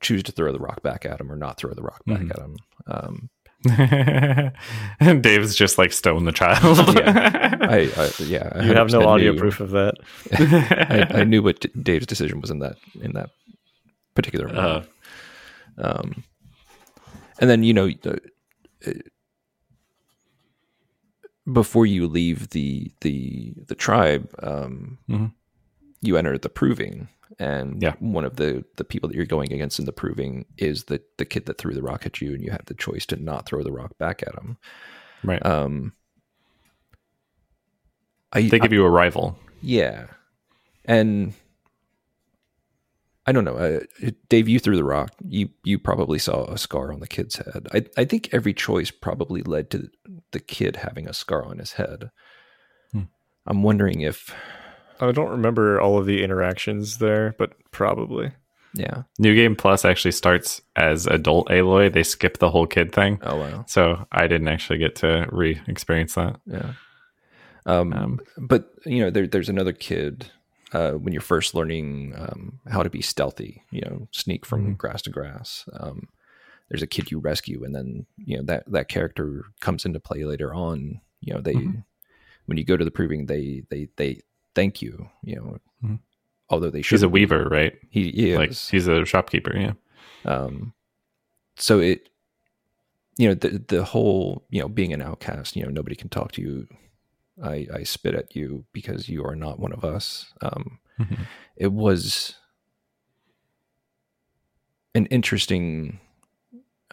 [0.00, 2.30] choose to throw the rock back at him or not throw the rock back Mhm.
[2.30, 2.56] at him.
[2.86, 3.30] Um,
[5.00, 6.78] and Dave's just like stone the child.
[6.98, 9.94] I, I yeah, I you have no audio knew- proof of that.
[11.12, 13.30] I, I knew what Dave's decision was in that in that
[14.14, 14.82] particular Uh,
[15.78, 16.24] um,
[17.40, 18.92] and then you know uh,
[21.50, 25.32] before you leave the the the tribe, um, Mhm.
[26.00, 27.94] you enter the proving, and Yeah.
[27.98, 31.24] one of the the people that you're going against in the proving is the the
[31.24, 33.62] kid that threw the rock at you, and you have the choice to not throw
[33.62, 34.56] the rock back at him.
[35.24, 35.44] Right.
[35.44, 35.92] Um,
[38.32, 39.38] I, they give you a rival.
[39.60, 40.06] Yeah,
[40.84, 41.34] and
[43.26, 43.80] I don't know, uh,
[44.28, 44.48] Dave.
[44.48, 45.12] You threw the rock.
[45.28, 47.68] You you probably saw a scar on the kid's head.
[47.72, 49.88] I I think every choice probably led to
[50.32, 52.10] the kid having a scar on his head.
[52.92, 53.02] Hmm.
[53.46, 54.34] I'm wondering if
[55.00, 58.32] I don't remember all of the interactions there, but probably.
[58.74, 59.02] yeah.
[59.18, 61.92] New Game Plus actually starts as adult Aloy.
[61.92, 63.18] They skip the whole kid thing.
[63.22, 63.64] Oh wow.
[63.66, 66.40] So I didn't actually get to re experience that.
[66.46, 66.72] Yeah.
[67.66, 70.30] Um, Um, but you know, there, there's another kid
[70.72, 73.62] uh, when you're first learning um, how to be stealthy.
[73.70, 74.78] You know, sneak from Mhm.
[74.78, 75.68] grass to grass.
[75.78, 76.08] Um,
[76.72, 80.24] there's a kid you rescue, and then you know that that character comes into play
[80.24, 81.02] later on.
[81.20, 81.84] You know, they Mhm.
[82.46, 84.22] when you go to the proving, they they they
[84.54, 85.10] thank you.
[85.22, 86.00] You know, Mhm.
[86.48, 87.74] although they should He's a weaver, right?
[87.90, 88.38] He, he is.
[88.38, 89.54] Like he's a shopkeeper.
[89.54, 89.74] Yeah.
[90.24, 90.72] Um,
[91.56, 92.08] so it,
[93.18, 96.32] you know, the the whole, you know, being an outcast, you know, nobody can talk
[96.32, 96.68] to you.
[97.42, 100.32] I I spit at you because you are not one of us.
[100.40, 101.26] Um, Mhm.
[101.56, 102.34] it was
[104.94, 106.00] an interesting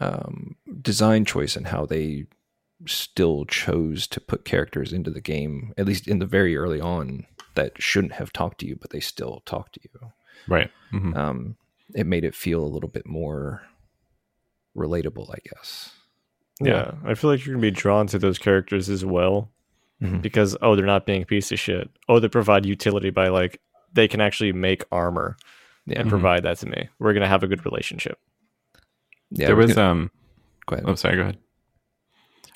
[0.00, 2.26] um, design choice and how they
[2.86, 7.26] still chose to put characters into the game, at least in the very early on,
[7.54, 10.10] that shouldn't have talked to you, but they still talk to you
[10.48, 10.70] Right.
[10.92, 11.14] Mhm.
[11.16, 11.56] um,
[11.94, 13.62] it made it feel a little bit more
[14.76, 15.92] relatable, I guess.
[16.60, 16.92] Yeah.
[17.04, 19.50] I feel like you're gonna be drawn to those characters as well
[20.00, 20.22] Mhm.
[20.22, 21.90] because oh, they're not being a piece of shit.
[22.08, 23.60] Oh, they provide utility by like
[23.92, 25.36] they can actually make armor
[25.86, 26.10] Yeah, and Mhm.
[26.10, 26.88] provide that to me.
[26.98, 28.18] We're gonna have a good relationship.
[29.30, 29.46] Yeah.
[29.46, 30.10] there was gonna- um.
[30.66, 30.84] go ahead.
[30.88, 31.16] Oh, sorry.
[31.16, 31.38] Go ahead.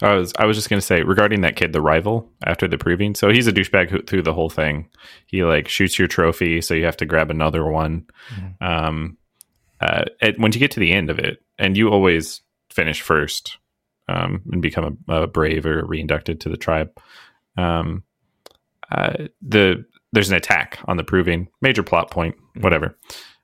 [0.03, 3.15] I was I was just gonna say regarding that kid, the rival after the proving.
[3.15, 4.89] So he's a douchebag who, through the whole thing.
[5.27, 8.07] He like shoots your trophy, so you have to grab another one.
[8.35, 8.63] Mhm.
[8.63, 9.17] Um,
[9.81, 13.59] uh, at, when you get to the end of it, and you always finish first,
[14.09, 16.91] um, and become a, a brave or reinducted to the tribe.
[17.57, 18.03] Um,
[18.91, 22.99] uh, the there's an attack on the proving, major plot point, whatever.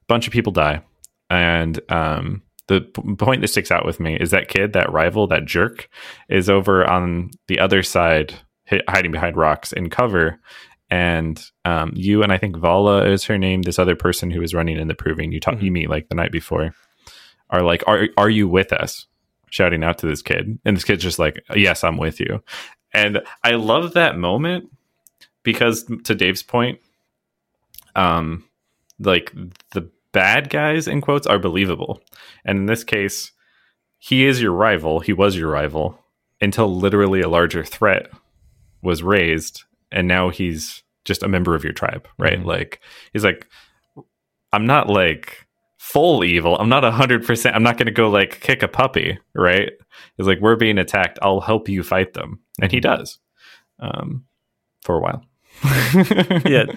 [0.09, 0.83] Bunch of people die,
[1.31, 5.27] and um, the p- point that sticks out with me is that kid, that rival,
[5.27, 5.89] that jerk,
[6.29, 8.35] is over on the other side,
[8.68, 10.39] hi- hiding behind rocks in cover.
[10.89, 13.62] And um, you and I think Vala is her name.
[13.62, 15.62] This other person who is running in the proving you talk, Mhm.
[15.62, 16.75] you meet like the night before,
[17.51, 19.07] are like, "Are are you with us?"
[19.51, 22.43] Shouting out to this kid, and this kid's just like, "Yes, I'm with you."
[22.95, 24.71] And I love that moment
[25.43, 26.79] because, to Dave's point,
[27.97, 28.45] um,
[28.99, 29.33] like
[29.73, 32.00] the bad guys in quotes are believable,
[32.44, 33.32] and in this case,
[33.98, 35.00] he is your rival.
[35.00, 35.98] He was your rival
[36.40, 38.11] until literally a larger threat
[38.82, 42.38] was raised, and now he's just a member of your tribe, right?
[42.40, 42.44] Mhm.
[42.46, 42.80] Like
[43.12, 43.46] he's like,
[44.52, 45.46] I'm not like
[45.78, 46.56] full evil.
[46.58, 47.54] I'm not a hundred percent.
[47.56, 49.72] I'm not going to go like kick a puppy, right?
[50.16, 51.18] He's like, we're being attacked.
[51.22, 53.18] I'll help you fight them, and he does,
[53.80, 54.24] um,
[54.82, 55.24] for a while.
[56.46, 56.64] Yeah.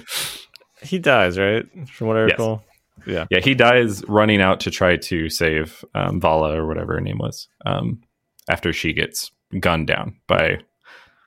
[0.81, 1.63] He dies, right?
[1.87, 2.65] From what I recall.
[3.05, 3.25] Yeah.
[3.29, 7.17] Yeah, he dies running out to try to save um, Vala or whatever her name
[7.17, 7.47] was.
[7.65, 8.01] Um,
[8.49, 10.59] after she gets gunned down by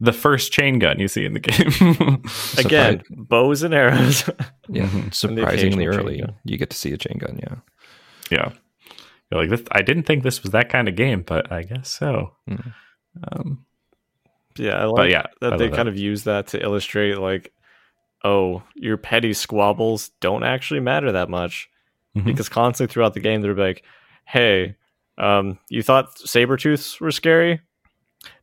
[0.00, 2.22] the first chain gun you see in the game.
[2.58, 4.28] Again, bows and arrows.
[4.68, 5.14] Yeah, Mhm.
[5.14, 7.38] surprisingly early, you get to see a chain gun.
[7.40, 7.56] Yeah,
[8.30, 8.50] yeah,
[9.30, 9.62] You're like this.
[9.70, 12.32] I didn't think this was that kind of game, but I guess so.
[12.50, 12.74] Mhm.
[13.30, 13.64] Um,
[14.58, 17.18] yeah, I like but yeah, that I they love kind of use that to illustrate
[17.18, 17.52] like,
[18.24, 21.68] oh, your petty squabbles don't actually matter that much.
[22.16, 22.24] Mhm.
[22.24, 23.84] Because constantly throughout the game they're like,
[24.24, 24.76] Hey,
[25.18, 27.60] um, you thought saber tooths were scary?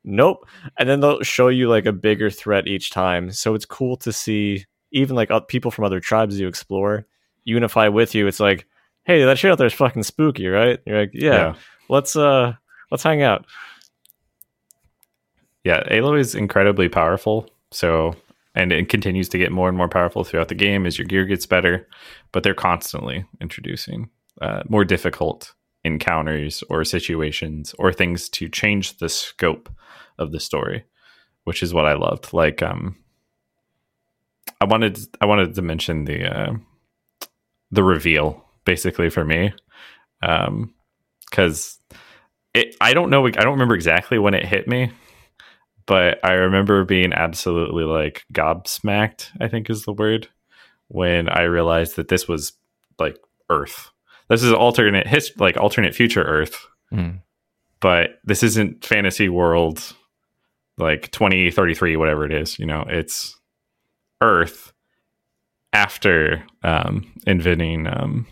[0.04, 0.48] Nope.
[0.78, 3.32] And then they'll show you like a bigger threat each time.
[3.32, 7.06] So it's cool to see even like people from other tribes you explore
[7.44, 8.28] unify with you.
[8.28, 8.66] It's like,
[9.04, 10.80] hey, that shit out there is fucking spooky, right?
[10.86, 11.56] You're like, yeah, yeah.
[11.90, 12.54] let's uh
[12.92, 13.46] let's hang out.
[15.64, 17.50] Yeah, Aloy is incredibly powerful.
[17.72, 18.16] So,
[18.56, 21.26] and it continues to get more and more powerful throughout the game as your gear
[21.26, 21.88] gets better.
[22.32, 24.10] But they're constantly introducing
[24.41, 29.70] uh, more difficult encounters or situations or things to change the scope
[30.18, 30.86] of the story,
[31.43, 32.34] which is what I loved.
[32.34, 32.95] Like, um,
[34.62, 36.54] I wanted I wanted to mention the uh,
[37.72, 39.54] the reveal basically for me,
[40.22, 40.74] um,
[41.30, 41.80] because
[42.54, 44.91] it I don't know I don't remember exactly when it hit me
[45.86, 50.28] but I remember being absolutely like gobsmacked, I think is the word,
[50.88, 52.54] when I realized that this was
[53.00, 53.18] like
[53.50, 53.90] Earth.
[54.30, 57.22] This is alternate history, like alternate future Earth, Mhm.
[57.80, 59.94] but this isn't fantasy world
[60.78, 63.40] like 2033 whatever it is, you know, it's
[64.22, 64.74] Earth
[65.72, 68.28] after um, inventing, um,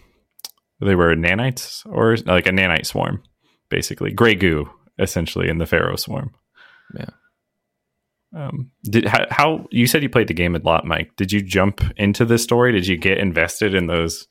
[0.79, 3.21] they were nanites or like a nanite swarm,
[3.69, 6.31] basically gray goo, essentially in the Faro swarm.
[6.95, 7.09] Yeah.
[8.33, 11.15] Um, did how, how you said you played the game a lot, Mike?
[11.17, 12.71] Did you jump into this story?
[12.71, 14.27] Did you get invested in those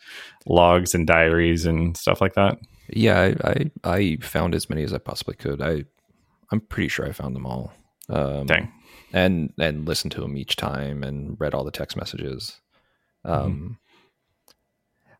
[0.46, 2.58] logs and diaries and stuff like that?
[2.88, 5.60] Yeah, I, I, I found as many as I possibly could.
[5.60, 5.84] I
[6.50, 7.72] I'm pretty sure I found them all.
[8.08, 8.72] Um, Dang.
[9.12, 12.60] and and listened to them each time and read all the text messages.
[13.24, 13.78] Um,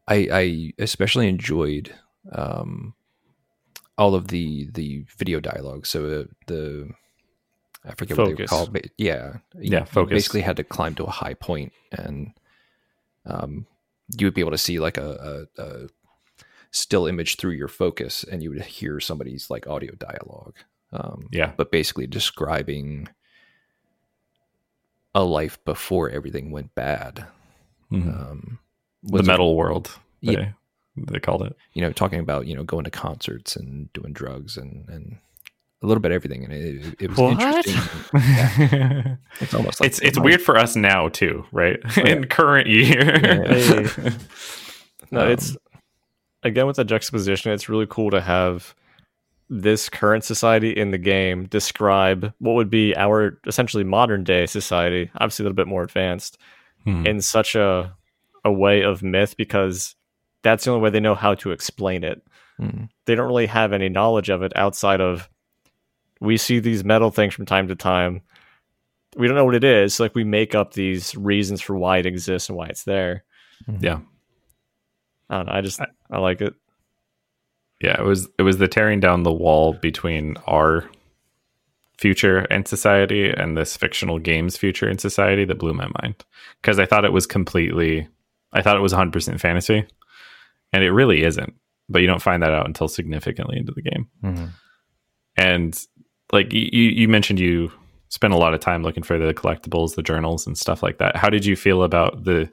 [0.08, 1.94] I I especially enjoyed
[2.32, 2.94] um,
[3.96, 5.86] all of the the video dialogue.
[5.86, 6.90] So uh, the
[7.84, 8.72] I forget what they were called.
[8.72, 10.14] But yeah, Yeah, you focus.
[10.14, 12.32] Basically, had to climb to a high point, and
[13.26, 13.66] um,
[14.18, 15.88] you would be able to see like a, a, a
[16.72, 20.56] still image through your focus, and you would hear somebody's like audio dialogue.
[20.92, 21.52] Um, Yeah.
[21.56, 23.08] but basically describing
[25.14, 27.26] a life before everything went bad.
[27.90, 28.30] Mhm.
[28.30, 28.58] Um,
[29.02, 29.98] the metal world.
[30.22, 30.52] They, Yeah.
[30.96, 31.56] they called it.
[31.72, 35.18] you know, talking about you know going to concerts and doing drugs and and
[35.82, 37.76] a little bit of everything, and it, it was interesting.
[39.40, 41.78] It's almost like it's it's weird for us now too, right?
[41.96, 43.44] Oh, In current year.
[43.46, 43.86] Hey.
[45.12, 45.56] No, Um, it's
[46.44, 47.50] again with the juxtaposition.
[47.52, 48.74] It's really cool to have
[49.48, 55.10] this current society in the game describe what would be our essentially modern day society,
[55.16, 56.38] obviously a little bit more advanced,
[56.84, 57.04] Hmm.
[57.06, 57.94] in such a
[58.44, 59.96] a way of myth because
[60.42, 62.22] that's the only way they know how to explain it.
[62.60, 65.28] Mm, They don't really have any knowledge of it outside of
[66.20, 68.22] we see these metal things from time to time.
[69.16, 69.98] We don't know what it is.
[69.98, 73.24] Like we make up these reasons for why it exists and why it's there.
[73.80, 74.00] Yeah.
[75.28, 75.52] I don't know.
[75.52, 76.54] I just I like it.
[77.80, 80.88] Yeah, it was it was the tearing down the wall between our
[81.98, 86.24] future and society and this fictional game's future and society that blew my mind
[86.60, 88.08] because I thought it was completely
[88.54, 89.86] I thought it was 100% fantasy
[90.72, 91.52] and it really isn't
[91.90, 94.48] but you don't find that out until significantly into the game mhm.
[95.36, 95.86] and
[96.32, 97.72] like you, you mentioned you
[98.08, 101.16] spent a lot of time looking for the collectibles the journals and stuff like that.
[101.16, 102.50] How did you feel about the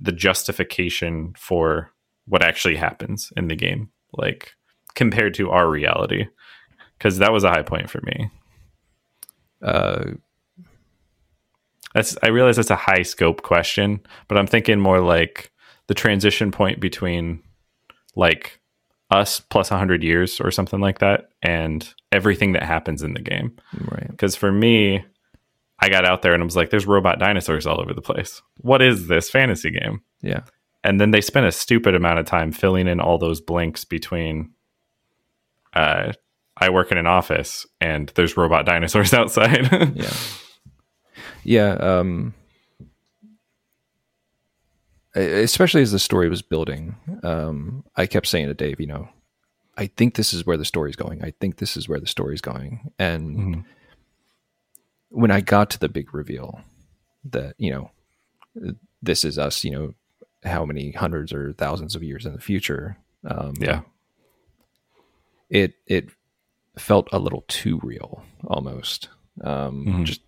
[0.00, 1.90] the justification for
[2.26, 4.52] what actually happens in the game like
[4.94, 6.26] compared to our reality?
[6.98, 8.30] Because that was a high point for me.
[9.60, 10.12] Uh,
[11.94, 15.52] that's i realize that's a high scope question but i'm thinking more like
[15.88, 17.42] the transition point between
[18.16, 18.60] like
[19.12, 23.56] us plus 100 years or something like that and everything that happens in the game
[23.90, 24.08] right.
[24.10, 25.04] because for me
[25.80, 28.40] i got out there and i was like there's robot dinosaurs all over the place
[28.58, 30.40] what is this fantasy game Yeah.
[30.82, 34.50] and then they spent a stupid amount of time filling in all those blanks between
[35.74, 36.12] uh
[36.56, 40.12] i work in an office and there's robot dinosaurs outside Yeah.
[41.44, 41.72] Yeah.
[41.72, 42.34] Um,
[45.14, 49.08] especially as the story was building, um, I kept saying to Dave, you know,
[49.76, 51.22] I think this is where the story's going.
[51.24, 52.90] I think this is where the story's going.
[52.98, 53.64] And Mhm.
[55.10, 56.60] when I got to the big reveal
[57.24, 57.90] that, you know,
[59.02, 59.94] this is us, you know,
[60.44, 62.96] how many hundreds or thousands of years in the future.
[63.24, 63.82] Um, yeah
[65.50, 66.08] it it
[66.78, 69.08] felt a little too real almost
[69.44, 70.04] um Mhm.
[70.04, 70.22] just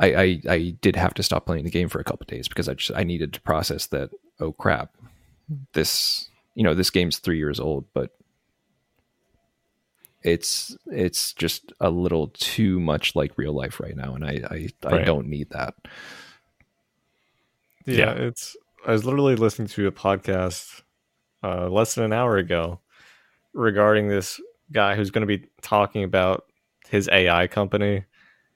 [0.00, 2.68] I, I i did have to stop playing the game for a couple days because
[2.68, 4.94] i just i needed to process that oh crap
[5.74, 8.10] this you know this game's three years old but
[10.22, 14.68] it's it's just a little too much like real life right now and i i,
[14.86, 15.74] I don't need that
[17.86, 18.12] Yeah, Yeah.
[18.12, 18.56] it's.
[18.86, 20.82] I was literally listening to a podcast
[21.42, 22.80] uh, less than an hour ago
[23.52, 24.40] regarding this
[24.72, 26.44] guy who's going to be talking about
[26.88, 28.04] his AI company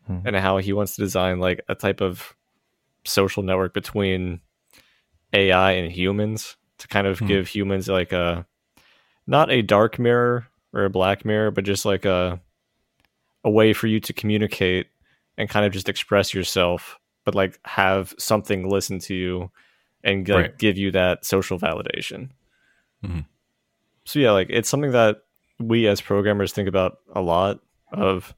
[0.06, 0.18] Hmm.
[0.26, 2.34] and how he wants to design like a type of
[3.04, 4.40] social network between
[5.32, 7.26] AI and humans to kind of Hmm.
[7.26, 8.46] give humans like a
[9.26, 12.40] not a dark mirror or a black mirror, but just like a
[13.44, 14.86] a way for you to communicate
[15.36, 19.50] and kind of just express yourself, but like have something listen to you
[20.02, 20.58] and like, Right.
[20.58, 22.30] give you that social validation.
[23.04, 23.24] Mhm.
[24.04, 25.22] So yeah, like it's something that
[25.58, 27.60] we as programmers think about a lot
[27.92, 28.34] of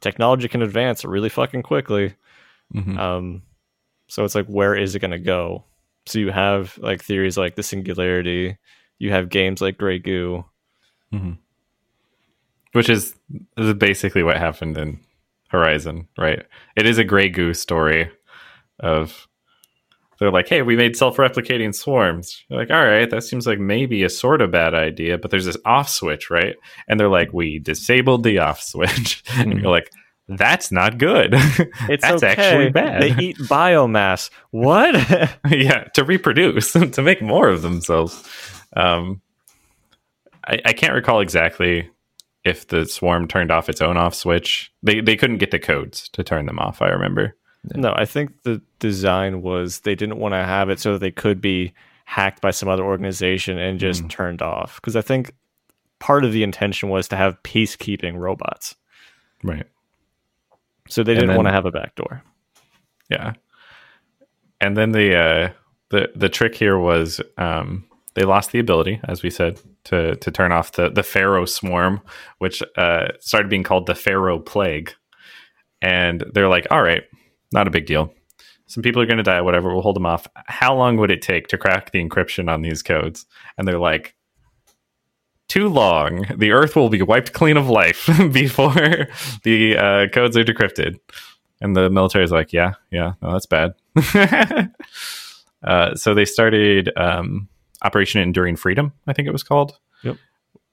[0.00, 2.14] technology can advance really fucking quickly.
[2.74, 2.98] Mhm.
[2.98, 3.42] Um,
[4.08, 5.64] so it's like, where is it going to go?
[6.06, 8.56] So you have like theories like the singularity.
[8.98, 10.44] You have games like Grey Goo.
[12.72, 13.14] which is,
[13.56, 15.00] is basically what happened in
[15.48, 16.44] Horizon, right?
[16.76, 18.10] It is a gray goo story
[18.78, 19.26] of
[20.20, 22.44] they're like, hey, we made self-replicating swarms.
[22.48, 25.46] You're like, all right, that seems like maybe a sort of bad idea, but there's
[25.46, 26.56] this off switch, right?
[26.88, 29.24] And they're like, we disabled the off switch.
[29.32, 29.90] and you're like,
[30.28, 31.34] that's not good.
[31.88, 32.32] It's that's okay.
[32.32, 33.02] actually bad.
[33.02, 34.30] They eat biomass.
[34.50, 34.94] What?
[35.50, 38.22] yeah, to reproduce, to make more of themselves.
[38.76, 39.22] Um,
[40.46, 41.90] I, I can't recall exactly
[42.44, 44.72] if the swarm turned off its own off switch.
[44.82, 46.80] They they couldn't get the codes to turn them off.
[46.80, 47.36] I remember.
[47.74, 51.10] No, I think the design was they didn't want to have it so that they
[51.10, 51.72] could be
[52.06, 54.08] hacked by some other organization and just Mm.
[54.10, 54.76] turned off.
[54.80, 55.32] Because I think
[55.98, 58.74] part of the intention was to have peacekeeping robots.
[59.44, 59.66] Right.
[60.88, 62.22] So they And didn't then- want to have a backdoor.
[63.10, 63.34] Yeah.
[64.60, 65.50] And then the uh,
[65.90, 67.84] the the trick here was um,
[68.14, 72.00] they lost the ability, as we said, to to turn off the the Faro swarm,
[72.38, 74.92] which uh, started being called the Faro plague.
[75.82, 77.04] And they're like, "All right,
[77.52, 78.12] not a big deal.
[78.66, 79.40] Some people are going to die.
[79.40, 80.26] Whatever, we'll hold them off.
[80.46, 83.26] How long would it take to crack the encryption on these codes?"
[83.58, 84.14] And they're like.
[85.48, 86.26] Too long.
[86.36, 88.72] The Earth will be wiped clean of life before
[89.42, 91.00] the uh, codes are decrypted.
[91.60, 93.74] And the military is like, yeah, yeah, no, that's bad.
[95.64, 97.48] uh, so they started um,
[97.82, 99.78] Operation Enduring Freedom, I think it was called.
[100.02, 100.16] Yep.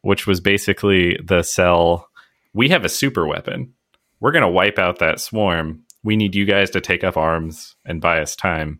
[0.02, 2.10] Which was basically the cell.
[2.54, 3.74] We have a super weapon.
[4.20, 5.84] We're going to wipe out that swarm.
[6.04, 8.80] We need you guys to take up arms and buy us time.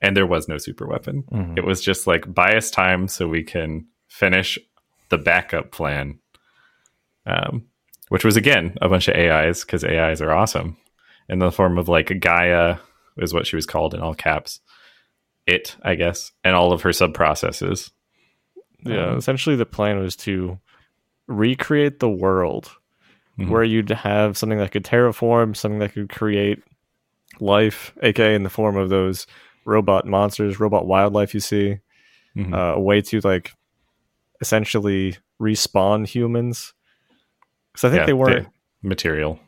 [0.00, 1.24] And there was no super weapon.
[1.30, 1.58] Mm-hmm.
[1.58, 4.58] It was just like buy us time so we can finish
[5.10, 6.18] the backup plan.
[7.26, 7.66] Um,
[8.08, 10.76] which was again a bunch of AIs because AIs are awesome
[11.28, 12.78] in the form of like Gaia
[13.18, 14.60] is what she was called in all caps.
[15.46, 17.90] It, I guess, and all of her sub processes.
[18.84, 20.58] Yeah, Um, essentially the plan was to
[21.26, 22.70] recreate the world
[23.40, 23.48] Mhm.
[23.48, 26.62] where you'd have something that could terraform, something that could create
[27.40, 29.26] life, aka in the form of those
[29.64, 31.78] robot monsters, robot wildlife you see,
[32.36, 32.52] Mhm.
[32.54, 33.52] uh, a way to like
[34.40, 36.72] essentially respawn humans.
[37.72, 38.48] Because I think Yeah, they weren't,
[38.82, 39.38] material.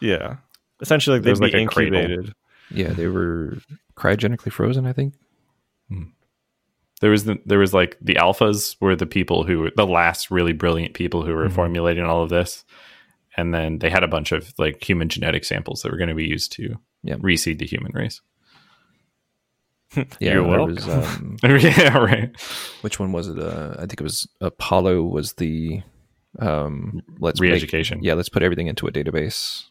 [0.00, 0.36] yeah,
[0.80, 1.98] essentially like, they'd be like a cradle.
[2.00, 2.34] incubated.
[2.70, 3.58] Yeah, they were
[3.96, 4.86] cryogenically frozen.
[4.86, 5.14] I think.
[7.00, 10.52] There was the, there was like the alphas were the people who the last really
[10.52, 11.52] brilliant people who were Mhm.
[11.52, 12.64] formulating all of this,
[13.36, 16.14] and then they had a bunch of like human genetic samples that were going to
[16.14, 17.16] be used to Yeah.
[17.16, 18.20] reseed the human race.
[19.96, 20.74] Yeah, You're there welcome.
[20.74, 22.40] was, um, yeah, right.
[22.80, 23.38] which one was it?
[23.38, 25.02] Uh, I think it was Apollo.
[25.04, 25.82] Was the
[26.40, 28.00] um, let's make- Re-education.
[28.02, 29.64] yeah, let's put everything into a database.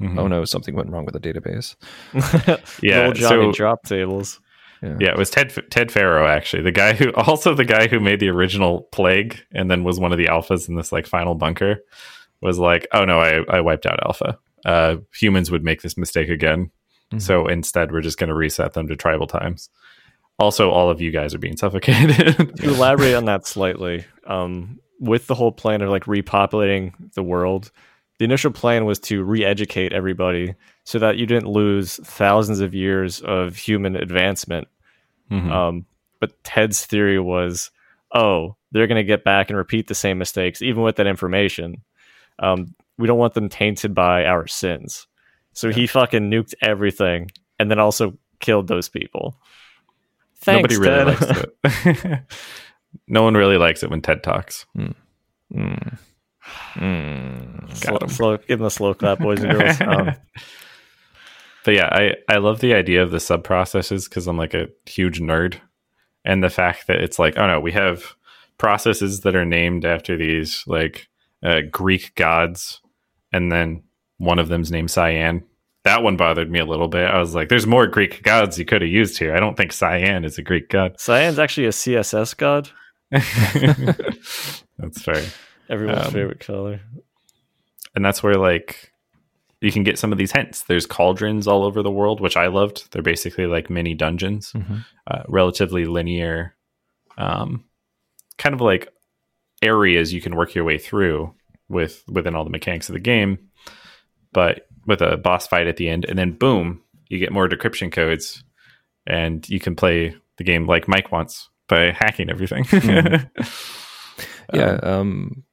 [0.00, 0.18] Mhm.
[0.18, 1.74] Oh no, something went wrong with the database.
[2.82, 4.40] Yeah, Little Johnny so- drop tables.
[4.82, 7.98] Yeah, Yeah, it was Ted Ted Faro actually, the guy who also the guy who
[8.00, 11.34] made the original Plague and then was one of the alphas in this like final
[11.34, 11.78] bunker
[12.42, 14.38] was like, oh no, I I wiped out Alpha.
[14.64, 16.70] Uh, humans would make this mistake again,
[17.12, 17.20] Mhm.
[17.22, 19.68] so instead we're just going to reset them to tribal times.
[20.38, 22.36] Also, all of you guys are being suffocated.
[22.56, 27.70] to elaborate on that slightly, um, with the whole plan of like repopulating the world,
[28.18, 33.20] the initial plan was to re-educate everybody so that you didn't lose thousands of years
[33.20, 34.68] of human advancement.
[35.30, 35.50] Mhm.
[35.50, 35.86] Um,
[36.20, 37.70] but Ted's theory was,
[38.14, 41.82] oh, they're going to get back and repeat the same mistakes, even with that information.
[42.38, 45.06] Um, we don't want them tainted by our sins.
[45.52, 49.36] So he fucking nuked everything and then also killed those people.
[50.40, 51.50] Thanks, Nobody really Ted.
[51.62, 52.20] likes it.
[53.08, 54.66] no one really likes it when Ted talks.
[54.76, 54.94] Mm.
[55.54, 55.98] Mm.
[57.76, 58.08] Slow, Got him.
[58.08, 59.80] slow, give them a slow clap, boys and girls.
[59.80, 60.14] Um,
[61.64, 64.66] But yeah, I, I love the idea of the sub processes because I'm like a
[64.84, 65.60] huge nerd.
[66.24, 68.16] And the fact that it's like, oh no, we have
[68.58, 71.06] processes that are named after these like
[71.42, 72.80] uh, Greek gods.
[73.32, 73.82] And then
[74.18, 75.44] one of them's named Cyan.
[75.84, 77.10] That one bothered me a little bit.
[77.10, 79.34] I was like, there's more Greek gods you could have used here.
[79.34, 81.00] I don't think Cyan is a Greek god.
[81.00, 82.68] Cyan's actually a CSS god,
[84.78, 85.24] That's fair.
[85.68, 86.80] everyone's Um, favorite color.
[87.94, 88.92] and that's where like
[89.60, 90.62] you can get some of these hints.
[90.64, 92.90] There's cauldrons all over the world, which I loved.
[92.92, 94.84] They're basically like mini dungeons, Mhm.
[95.06, 96.54] uh, relatively linear,
[97.16, 97.64] um,
[98.38, 98.88] kind of like
[99.62, 101.34] areas you can work your way through
[101.68, 103.38] with within all the mechanics of the game,
[104.32, 107.90] but with a boss fight at the end, and then boom, you get more decryption
[107.92, 108.42] codes,
[109.06, 112.64] and you can play the game like Mike wants by hacking everything.
[112.64, 113.30] Mhm.
[114.52, 115.44] Yeah, Um, um,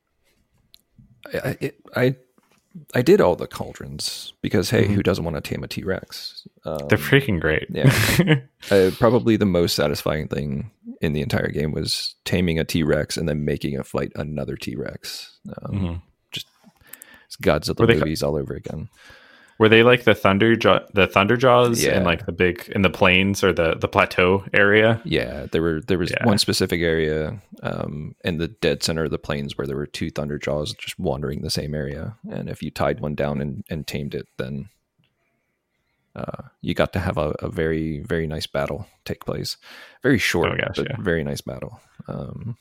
[1.34, 2.16] I, I, it, I
[2.96, 4.94] I did all the cauldrons because hey, Mhm.
[4.96, 6.46] who doesn't want to tame a T Rex?
[6.66, 7.68] Um, they're freaking great.
[7.70, 7.92] yeah.
[8.72, 10.72] uh, probably the most satisfying thing
[11.02, 14.56] in the entire game was taming a T Rex and then making it fight another
[14.56, 15.40] T Rex.
[15.64, 16.02] Um, Mhm.
[17.26, 18.90] It's Godzilla Were they ca- movies all over again.
[19.60, 21.98] Were they like the thunder jaw, the thunder jaws, Yeah.
[21.98, 25.00] and like the big in the plains or the the plateau area?
[25.06, 26.26] Yeah, there were there was Yeah.
[26.26, 30.10] one specific area um, in the dead center of the plains where there were two
[30.10, 33.86] thunder jaws just wandering the same area, and if you tied one down and, and
[33.86, 34.70] tamed it, then
[36.20, 39.58] uh, you got to have a, a very very nice battle take place.
[40.04, 40.96] Very short, Oh, gosh, but yeah.
[41.00, 41.80] very nice battle.
[42.08, 42.58] Um,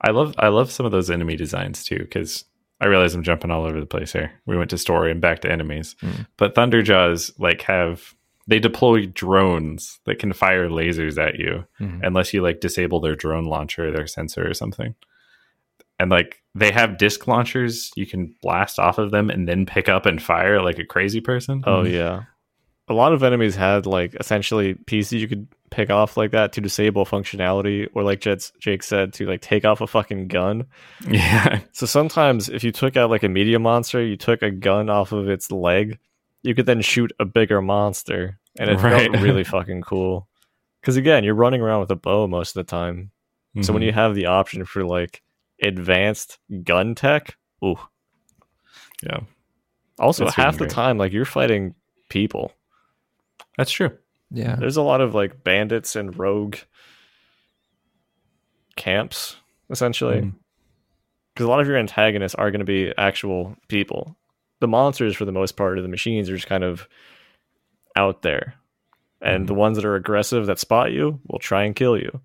[0.00, 2.44] I love I love some of those enemy designs too because
[2.80, 4.32] I realize I'm jumping all over the place here.
[4.46, 6.26] We went to story and back to enemies, Mm.
[6.36, 8.14] but Thunderjaws like have
[8.48, 12.00] they deploy drones that can fire lasers at you mhm.
[12.02, 14.96] unless you like disable their drone launcher, their sensor or something.
[16.00, 19.88] And like they have disc launchers you can blast off of them and then pick
[19.88, 21.62] up and fire like a crazy person.
[21.68, 22.24] Oh yeah.
[22.88, 26.60] A lot of enemies had like essentially pieces you could pick off like that to
[26.60, 30.66] disable functionality, or like Jet's, Jake said, to like take off a fucking gun.
[31.08, 31.60] yeah.
[31.72, 35.12] So sometimes if you took out like a medium monster, you took a gun off
[35.12, 35.98] of its leg,
[36.42, 39.10] you could then shoot a bigger monster, and it Right.
[39.10, 40.28] felt really fucking cool.
[40.80, 43.12] Because again, you're running around with a bow most of the time,
[43.62, 43.86] so when Mhm.
[43.86, 45.22] you have the option for like
[45.62, 47.78] advanced gun tech, ooh.
[49.04, 49.20] yeah,
[49.98, 50.70] Also, That's half the great.
[50.70, 51.74] time, like you're fighting
[52.08, 52.52] people.
[53.56, 53.96] That's true.
[54.30, 56.56] yeah, There's a lot of like bandits and rogue
[58.76, 59.36] camps,
[59.70, 60.20] essentially.
[60.20, 60.30] Hmm.
[61.34, 64.16] Because a lot of your antagonists are going to be actual people.
[64.60, 66.86] The monsters, for the most part, or the machines are just kind of
[67.96, 68.54] out there.
[69.20, 69.46] And hmm.
[69.46, 72.20] the ones that are aggressive that spot you will try and kill you.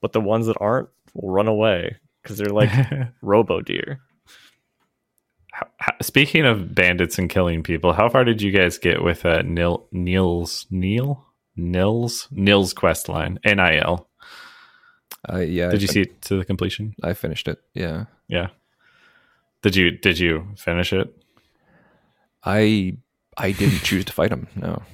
[0.00, 2.70] But the ones that aren't will run away because they're like
[3.22, 4.00] robo deer.
[6.04, 9.24] How- how- Speaking of bandits and killing people, how far did you guys get with
[9.24, 11.24] uh, Nil Neil's Neil
[11.56, 14.08] Nils Nils quest line NIL?
[15.32, 15.68] uh, yeah.
[15.70, 16.94] Did I you fin- see it to the completion?
[17.02, 17.58] I finished it.
[17.74, 18.48] Yeah, Yeah.
[19.62, 21.14] Did you did you finish it?
[22.44, 22.96] I
[23.36, 24.46] I didn't choose to fight him.
[24.56, 24.82] No.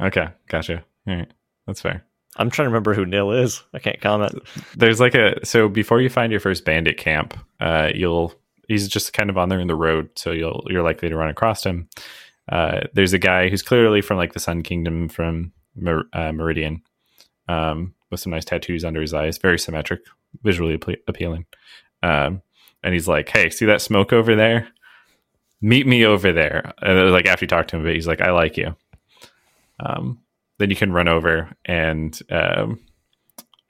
[0.00, 0.82] Okay, gotcha.
[1.06, 1.32] All right,
[1.66, 2.04] that's fair.
[2.36, 3.62] I'm trying to remember who Nil is.
[3.72, 4.34] I can't comment.
[4.76, 8.34] There's like a so before you find your first bandit camp, uh, you'll
[8.68, 11.28] he's just kind of on there in the road, so you'll you're likely to run
[11.28, 11.88] across him.
[12.50, 16.82] Uh, there's a guy who's clearly from like the Sun Kingdom from Mer- uh, Meridian,
[17.48, 20.00] um, with some nice tattoos under his eyes, very symmetric,
[20.42, 21.46] visually appe- appealing.
[22.02, 22.42] Um,
[22.82, 24.68] and he's like, "Hey, see that smoke over there?
[25.60, 28.08] Meet me over there." And then, like after you talk to him a bit, he's
[28.08, 28.74] like, "I like you."
[29.80, 30.20] Um,
[30.58, 32.80] then you can run over and um,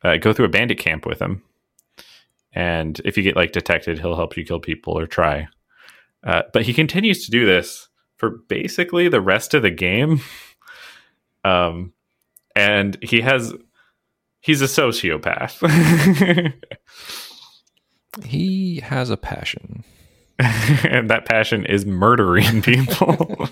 [0.03, 1.43] uh, go through a bandit camp with him.
[2.53, 5.49] And if you get like detected, he'll help you kill people or try.
[6.25, 10.21] Uh, but he continues to do this for basically the rest of the game.
[11.45, 11.93] Um,
[12.55, 13.53] and he has
[14.39, 15.59] he's a sociopath.
[18.25, 19.85] He has a passion.
[20.39, 23.49] and that passion is murdering people.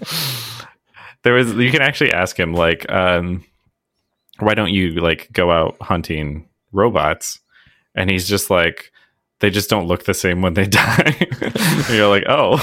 [1.23, 3.45] there was you can actually ask him like um
[4.39, 7.40] why don't you like go out hunting robots
[7.95, 8.93] and he's just like
[9.41, 11.17] they just don't look the same when they die
[11.91, 12.59] you're like oh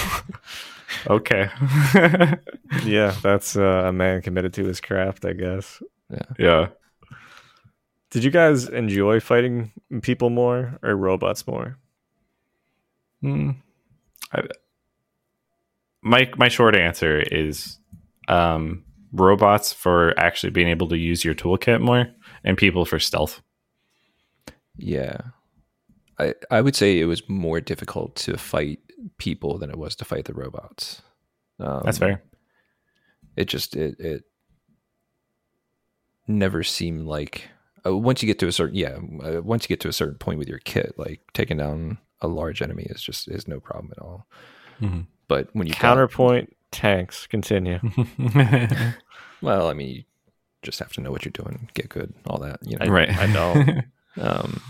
[1.09, 1.49] okay
[2.85, 5.81] yeah, that's uh, a man committed to his craft, I guess.
[6.09, 6.19] Yeah.
[6.39, 6.67] Yeah
[8.09, 9.71] Did you guys enjoy fighting
[10.01, 11.77] people more or robots more?
[13.21, 13.51] Hmm.
[14.31, 14.43] I,
[16.01, 17.79] my my short answer is
[18.27, 22.07] um robots for actually being able to use your toolkit more
[22.43, 23.41] and people for stealth
[24.77, 25.17] Yeah.
[26.19, 28.79] I I would say it was more difficult to fight
[29.17, 31.01] people than it was to fight the robots.
[31.59, 32.21] Um, that's fair
[33.35, 34.23] It just it it
[36.27, 37.49] never seemed like
[37.85, 40.17] uh, once you get to a certain yeah uh, once you get to a certain
[40.17, 43.91] point with your kit like taking down a large enemy is just is no problem
[43.95, 44.27] at all.
[44.81, 45.05] Mhm.
[45.27, 47.27] But when you got- Counterpoint tanks.
[47.27, 47.79] Continue.
[49.41, 50.03] well, I mean, you
[50.63, 52.59] just have to know what you're doing, get good, all that.
[52.63, 53.65] You know, right I know.
[54.19, 54.61] Um,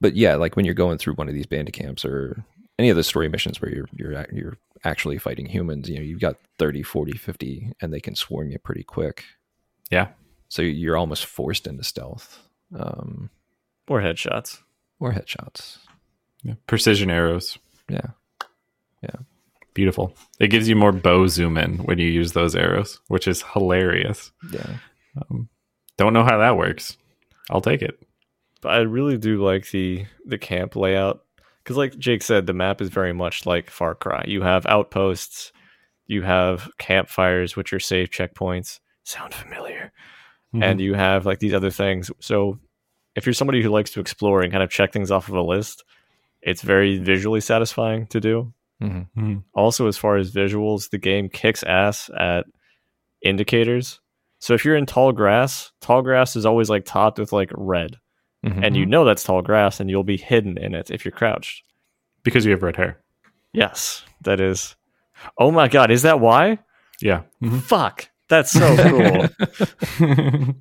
[0.00, 2.44] but yeah, like when you're going through one of these bandit camps or
[2.78, 6.20] any of the story missions where you're you're you're actually fighting humans, you know, you've
[6.20, 9.24] got 30, 40, 50 and they can swarm you pretty quick.
[9.90, 10.08] yeah
[10.48, 12.38] So you're almost forced into stealth.
[12.76, 13.30] Um,
[13.88, 14.58] Or headshots.
[14.98, 15.78] or headshots.
[16.42, 16.54] Yeah.
[16.66, 18.10] precision arrows Yeah.
[19.02, 19.20] Yeah.
[19.74, 23.42] beautiful it gives you more bow zoom in when you use those arrows which is
[23.52, 24.78] hilarious Yeah.
[25.16, 25.48] um,
[25.96, 26.96] don't know how that works
[27.50, 28.02] i'll take it
[28.62, 31.24] But I really do like the the camp layout
[31.62, 34.24] because, like Jake said, the map is very much like Far Cry.
[34.26, 35.52] You have outposts,
[36.06, 38.80] you have campfires, which are safe checkpoints.
[39.04, 39.92] Sound familiar?
[40.54, 42.10] And you have like these other things.
[42.20, 42.58] So,
[43.16, 45.42] if you're somebody who likes to explore and kind of check things off of a
[45.42, 45.82] list,
[46.42, 48.52] it's very visually satisfying to do.
[48.82, 49.08] Mhm.
[49.16, 49.44] Mhm.
[49.54, 52.44] Also, as far as visuals, the game kicks ass at
[53.22, 54.00] indicators.
[54.40, 57.96] So if you're in tall grass, tall grass is always like topped with like red,
[58.44, 58.64] Mhm.
[58.64, 61.62] and you know that's tall grass, and you'll be hidden in it if you're crouched.
[62.24, 63.00] because you have red hair.
[63.52, 64.76] Yes, that is.
[65.38, 66.58] Oh my god, is that why?
[67.00, 67.22] Yeah.
[67.62, 68.76] Fuck, that's so
[69.98, 70.06] cool.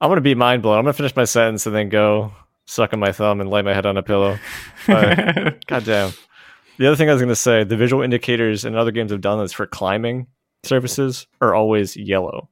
[0.00, 0.78] I'm gonna be mind blown.
[0.78, 2.32] I'm gonna finish my sentence and then go
[2.66, 4.38] suck on my thumb and lay my head on a pillow.
[4.86, 6.12] But, God damn.
[6.78, 9.38] The other thing I was gonna say, the visual indicators and other games have done
[9.40, 10.26] this for climbing
[10.62, 12.48] surfaces are always yellow.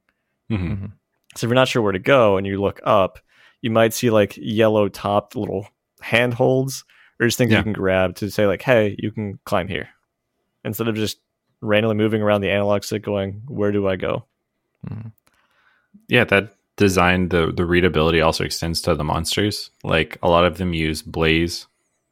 [0.51, 0.91] Mhm.
[1.35, 3.19] So if you're not sure where to go and you look up,
[3.61, 5.67] you might see like yellow topped little
[6.01, 6.83] handholds
[7.19, 7.57] or just things Yeah.
[7.59, 9.89] you can grab to say like, hey, you can climb here.
[10.63, 11.19] Instead of just
[11.61, 14.25] randomly moving around the analog stick going, where do I go?
[14.89, 15.11] Mhm.
[16.07, 19.71] Yeah, that design the the readability also extends to the monsters.
[19.83, 21.67] Like a lot of them use blaze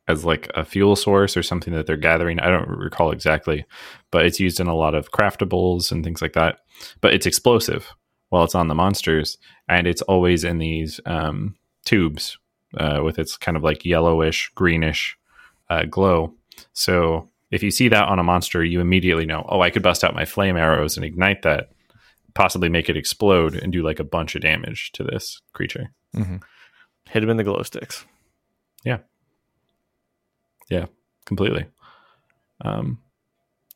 [0.10, 2.40] as like a fuel source or something that they're gathering.
[2.40, 3.66] I don't recall exactly,
[4.12, 6.60] but it's used in a lot of craftables and things like that.
[7.02, 7.94] But it's explosive
[8.30, 9.38] while it's on the monsters,
[9.68, 11.56] and it's always in these um,
[11.86, 12.38] tubes
[12.78, 15.18] uh, with its kind of like yellowish, greenish
[15.70, 16.34] uh, glow.
[16.74, 20.04] So if you see that on a monster, you immediately know, oh, I could bust
[20.04, 21.72] out my flame arrows and ignite that
[22.34, 25.92] possibly make it explode and do like a bunch of damage to this creature.
[26.16, 26.42] Mhm.
[27.10, 28.06] Hit them in the glow sticks.
[28.84, 29.00] Yeah.
[30.70, 30.86] Yeah,
[31.26, 31.66] completely.
[32.62, 33.00] Um,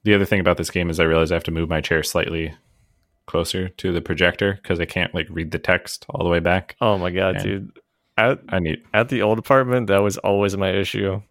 [0.04, 2.04] the other thing about this game is I realize I have to move my chair
[2.04, 2.54] slightly
[3.32, 6.76] closer to the projector because I can't like read the text all the way back.
[6.82, 7.44] Oh my god, Yeah.
[7.44, 7.72] dude.
[8.18, 8.84] At I need.
[8.94, 11.22] at the old apartment, that was always my issue.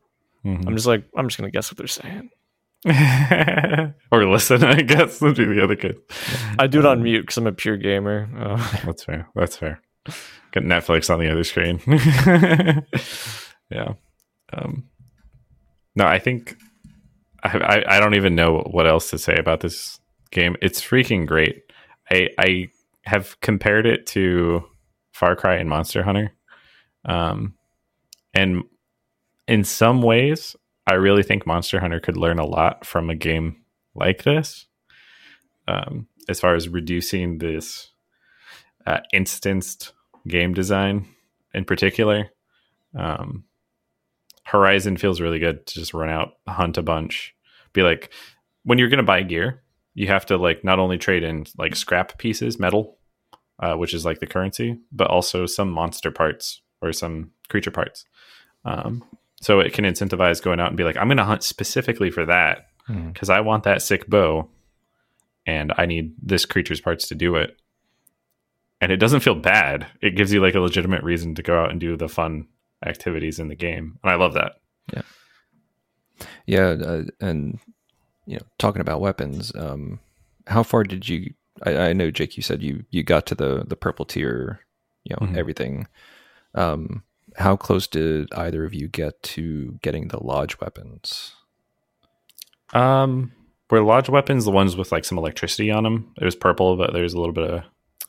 [0.45, 0.67] Mhm.
[0.67, 2.31] I'm just like, I'm just gonna guess what they're saying.
[4.11, 5.99] or listen, I guess would be the other good.
[6.59, 8.29] I do it on mute because I'm a pure gamer.
[8.37, 9.29] Uh, That's fair.
[9.35, 9.83] That's fair.
[10.53, 11.79] Got Netflix on the other screen.
[13.71, 13.93] yeah.
[14.53, 14.85] Um,
[15.95, 16.57] no, I think
[17.43, 20.57] I, I I don't even know what else to say about this game.
[20.63, 21.63] It's freaking great.
[22.11, 22.69] I I
[23.05, 24.65] have compared it to
[25.13, 26.33] Far Cry and Monster Hunter,
[27.05, 27.55] um,
[28.35, 28.63] and
[29.49, 30.55] in some ways,
[30.87, 33.63] I really think Monster Hunter could learn a lot from a game
[33.95, 34.67] like this.
[35.69, 37.91] Um, as far as reducing this
[38.87, 39.93] uh, instanced
[40.27, 41.07] game design
[41.55, 42.31] in particular.
[42.97, 43.45] Um,
[44.45, 47.35] Horizon feels really good to just run out, hunt a bunch,
[47.73, 48.13] be like,
[48.65, 49.63] when you're going to buy gear,
[49.95, 52.99] you have to like not only trade in like scrap pieces, metal,
[53.59, 58.05] uh, which is like the currency, but also some monster parts or some creature parts.
[58.65, 59.05] Um,
[59.41, 62.27] so it can incentivize going out and be like, I'm going to hunt specifically for
[62.27, 64.49] that because I want that sick bow
[65.47, 67.57] and I need this creature's parts to do it.
[68.81, 69.87] And it doesn't feel bad.
[70.01, 72.49] It gives you like a legitimate reason to go out and do the fun
[72.85, 73.99] activities in the game.
[74.03, 74.53] And I love that.
[76.47, 77.59] Yeah, uh, and
[78.31, 79.99] you know, talking about weapons, um,
[80.47, 81.35] how far did you?
[81.63, 84.61] I, I know, Jake, you said you you got to the the purple tier,
[85.05, 85.37] you know, Mhm.
[85.37, 85.87] everything.
[86.55, 87.03] Um,
[87.37, 91.33] how close did either of you get to getting the lodge weapons?
[92.73, 93.33] Um,
[93.69, 96.13] were lodge weapons the ones with like some electricity on them?
[96.21, 97.65] It was purple, but there's a little bit of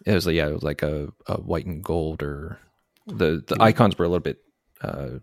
[0.06, 2.60] It was like yeah, it was like a, a white and gold, or
[3.08, 4.38] the the icons were a little bit
[4.82, 5.20] uh,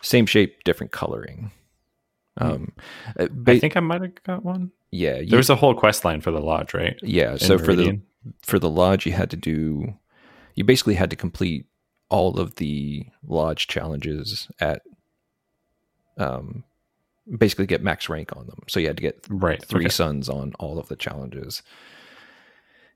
[0.00, 1.50] same shape, different coloring.
[2.38, 2.72] Um,
[3.18, 4.70] uh, ba- I think I might have got one.
[4.90, 6.98] yeah, you, There was a whole quest line for the lodge, right?
[7.02, 7.32] yeah.
[7.32, 8.00] In So for the
[8.42, 9.94] for the lodge you had to do
[10.54, 11.66] you basically had to complete
[12.10, 14.82] all of the lodge challenges at
[16.18, 16.64] um
[17.38, 19.90] basically get max rank on them so you had to get right three okay.
[19.90, 21.62] suns on all of the challenges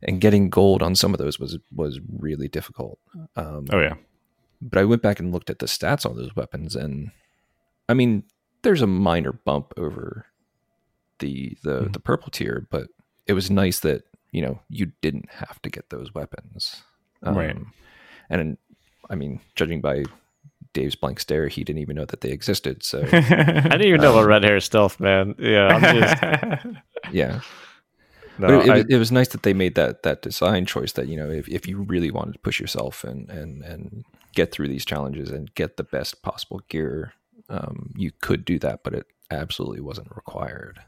[0.03, 2.99] and getting gold on some of those was was really difficult
[3.37, 3.95] um Oh yeah,
[4.61, 7.11] but i went back and looked at the stats on those weapons and
[7.89, 8.25] i mean
[8.63, 10.27] there's a minor bump over
[11.19, 11.93] the the Mhm.
[11.93, 12.89] the purple tier but
[13.27, 14.03] it was nice that
[14.33, 16.83] you know you didn't have to get those weapons
[17.23, 17.55] Right.
[17.55, 17.73] Um,
[18.31, 18.57] and
[19.11, 20.05] i mean judging by
[20.73, 24.13] dave's blank stare he didn't even know that they existed so I didn't even know
[24.13, 25.35] about red hair stealth, man.
[25.39, 26.67] Yeah, I'm just
[27.13, 27.41] yeah
[28.39, 28.61] no.
[28.61, 31.17] it, I- was, it was nice that they made that that design choice that you
[31.17, 34.05] know if, if you really wanted to push yourself and and and
[34.35, 37.13] get through these challenges and get the best possible gear
[37.53, 40.79] um, you could do that but it absolutely wasn't required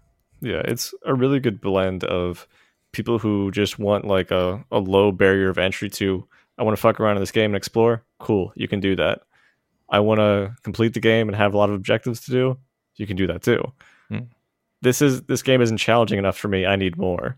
[0.40, 2.46] Yeah, it's a really good blend of
[2.92, 6.26] people who just want like a, a low barrier of entry to
[6.58, 8.04] I want to fuck around in this game and explore.
[8.20, 9.22] Cool, you can do that.
[9.90, 12.58] I want to complete the game and have a lot of objectives to do.
[12.96, 13.60] You can do that too.
[14.08, 14.26] Hmm.
[14.82, 16.64] This is this game isn't challenging enough for me.
[16.66, 17.36] I need more.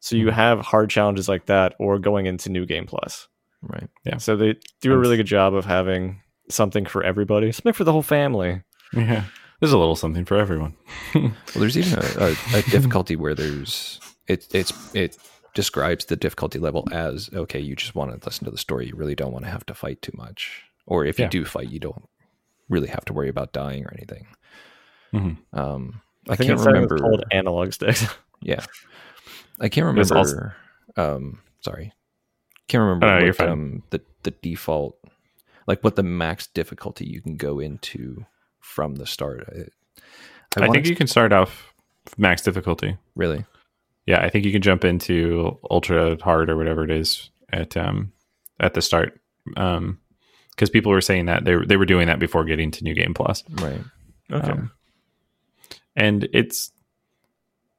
[0.00, 0.34] So you Hmm.
[0.34, 3.28] have hard challenges like that or going into new game plus.
[3.62, 4.18] right Yeah.
[4.18, 6.20] So they do a really good job of having
[6.50, 8.62] something for everybody, something for the whole family.
[8.92, 9.24] yeah.
[9.60, 10.74] there's a little something for everyone.
[11.14, 15.16] Well, there's even a, a, a difficulty where there's it it's it
[15.54, 18.86] describes the difficulty level as okay, you just want to listen to the story.
[18.88, 21.70] You really don't want to have to fight too much, or if you do fight,
[21.70, 22.08] you don't
[22.68, 24.26] really have to worry about dying or anything.
[25.12, 25.36] Mhm.
[25.52, 26.98] Um, I, I think can't remember remember.
[26.98, 28.06] called analog sticks.
[28.42, 28.64] Yeah,
[29.60, 30.16] I can't remember.
[30.16, 30.52] also-
[30.96, 31.92] um, sorry,
[32.68, 33.48] can't remember Oh, no, you're what, fine.
[33.50, 34.96] um, the the default,
[35.70, 38.26] like what the max difficulty you can go into
[38.58, 39.48] from the start.
[39.48, 39.60] I,
[40.56, 41.72] I, wanna think you can start off
[42.18, 42.98] max difficulty.
[43.14, 43.44] really.
[44.04, 48.12] Yeah, I think you can jump into ultra hard or whatever it is at um
[48.58, 49.20] at the start.
[49.56, 50.00] Um
[50.50, 53.14] because people were saying that they they were doing that before getting to New Game
[53.14, 53.44] Plus.
[53.48, 53.80] Right.
[54.32, 54.50] Okay.
[54.50, 54.72] Um,
[55.94, 56.72] and it's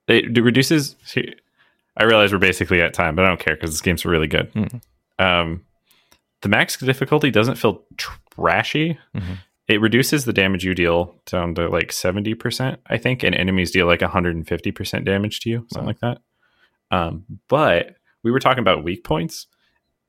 [0.07, 0.95] it reduces.
[1.97, 4.49] I realize we're basically at time, but I don't care because this game's really good.
[4.53, 4.81] Mhm.
[5.19, 5.65] Um,
[6.41, 8.97] the max difficulty doesn't feel trashy.
[9.15, 9.37] Mhm.
[9.67, 13.71] It reduces the damage you deal down to like seventy percent, I think, and enemies
[13.71, 15.87] deal like one hundred and fifty percent damage to you, something Wow.
[15.87, 16.17] like that.
[16.91, 19.47] Um, but we were talking about weak points,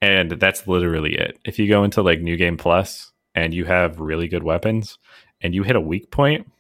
[0.01, 1.39] and that's literally it.
[1.45, 4.99] If you go into like New Game Plus and you have really good weapons,
[5.41, 6.51] and you hit a weak point,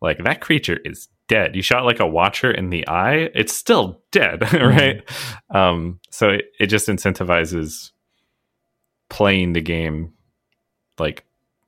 [0.00, 1.54] like that creature is dead.
[1.54, 5.02] You shot like a watcher in the eye, it's still dead, right?
[5.50, 7.90] Um, so it, it just incentivizes
[9.08, 10.12] playing the game
[10.98, 11.24] like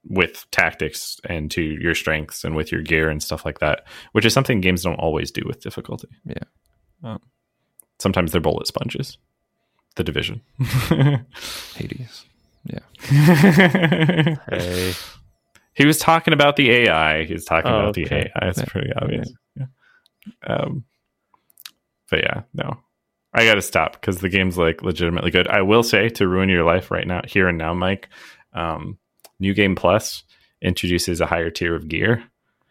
[0.09, 4.25] with tactics and to your strengths and with your gear and stuff like that, which
[4.25, 6.09] is something games don't always do with difficulty.
[6.25, 6.43] Yeah.
[7.03, 7.21] Um,
[7.99, 9.19] sometimes they're bullet sponges.
[9.97, 10.41] The division.
[11.77, 12.25] Hades.
[12.65, 12.79] Yeah.
[14.51, 14.93] hey.
[15.75, 17.25] He was talking about the AI.
[17.25, 18.07] He was talking Oh, about the.
[18.11, 18.31] AI.
[18.49, 18.65] It's Yeah.
[18.67, 19.33] pretty obvious.
[19.57, 19.67] Yeah.
[20.47, 20.85] Um,
[22.11, 22.77] but yeah, no,
[23.33, 25.47] I got to stop because the game's like legitimately good.
[25.49, 28.09] I will say to ruin your life right now, here and now, Mike.
[28.53, 28.99] Um,
[29.39, 30.25] New Game Plus
[30.61, 32.23] introduces a higher tier of gear,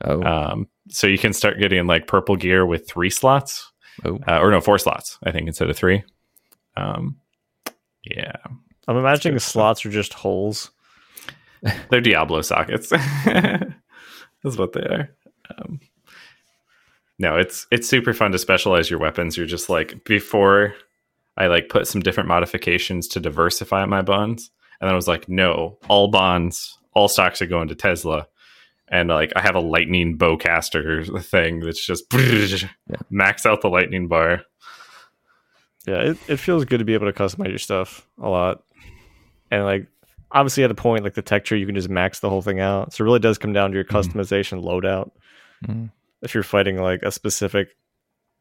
[0.03, 0.21] Oh.
[0.23, 3.71] um, so you can start getting like purple gear with three slots,
[4.05, 4.19] oh.
[4.27, 6.03] uh, or no, four slots, I think, instead of three.
[6.77, 7.17] Um,
[8.03, 8.33] yeah,
[8.87, 10.71] I'm imagining the slots are just holes.
[11.89, 12.89] They're Diablo sockets.
[13.25, 15.09] That's what they are.
[15.57, 15.79] Um,
[17.19, 19.37] no, it's it's super fun to specialize your weapons.
[19.37, 20.73] You're just like before
[21.37, 24.49] I like put some different modifications to diversify my bonds,
[24.81, 28.27] and then I was like, no, all bonds, all stocks are going to Tesla.
[28.91, 32.05] And like I have a lightning bowcaster thing that's just
[33.11, 34.41] max out the lightning bar.
[35.87, 38.63] Yeah, it, it feels good to be able to customize your stuff a lot.
[39.51, 39.87] And like
[40.31, 42.59] obviously at a point like the tech tree you can just max the whole thing
[42.59, 42.93] out.
[42.93, 43.89] So it really does come down to your Mhm.
[43.91, 45.11] customization loadout.
[45.65, 45.91] Mhm.
[46.21, 47.69] If you're fighting like a specific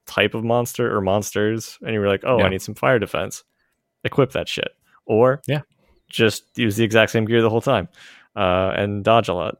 [0.06, 2.44] type of monster or monsters and you're like, "Oh, Yeah.
[2.44, 3.44] I need some fire defense."
[4.04, 4.70] Equip that shit.
[5.06, 5.62] Or Yeah.
[6.08, 7.88] just use the exact same gear the whole time.
[8.36, 9.58] Uh, and dodge a lot.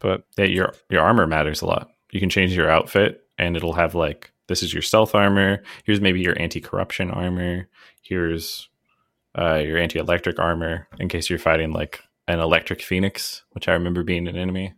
[0.00, 1.90] But Yeah, your your armor matters a lot.
[2.10, 5.62] You can change your outfit, and it'll have like this is your stealth armor.
[5.84, 7.68] Here's maybe your anti corruption armor.
[8.02, 8.68] Here's
[9.38, 13.72] uh, your anti electric armor in case you're fighting like an electric phoenix, which I
[13.74, 14.74] remember being an enemy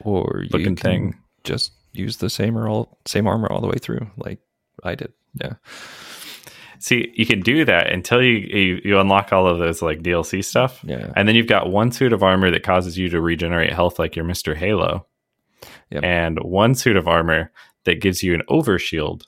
[0.00, 1.14] Or you looking can thing.
[1.44, 4.38] just use the same or all same armor all the way through, like
[4.84, 5.12] I did.
[5.40, 5.54] Yeah.
[6.78, 10.44] See, you can do that until you, you you unlock all of those like DLC
[10.44, 11.10] stuff, Yeah.
[11.16, 14.14] and then you've got one suit of armor that causes you to regenerate health like
[14.14, 15.06] your Mister Halo,
[15.90, 16.04] Yep.
[16.04, 17.50] and one suit of armor
[17.84, 19.22] that gives you an overshield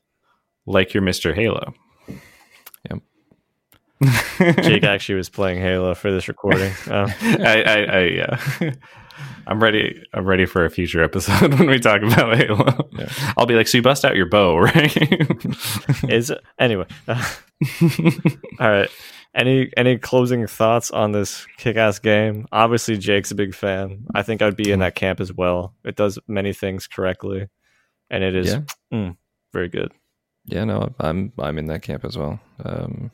[0.67, 1.73] like your Mister Halo.
[2.91, 2.99] Yep.
[4.63, 6.73] Jake actually was playing Halo for this recording.
[6.87, 8.41] Uh, I, I, I, yeah.
[9.47, 10.03] I'm ready.
[10.13, 12.89] I'm ready for a future episode when we talk about Halo.
[12.93, 13.09] Yeah.
[13.37, 14.97] I'll be like, so you bust out your bow, right?
[16.09, 16.87] is anyway?
[17.09, 17.19] all
[18.61, 18.91] right.
[19.35, 22.47] Any any closing thoughts on this kick-ass game?
[22.51, 24.05] Obviously, Jake's a big fan.
[24.15, 25.75] I think I'd be in that camp as well.
[25.85, 27.49] It does many things correctly,
[28.11, 28.59] and it is
[28.91, 29.13] Yeah.
[29.53, 29.93] very good.
[30.47, 32.41] Yeah, no, I'm I'm in that camp as well.
[32.65, 33.11] Um,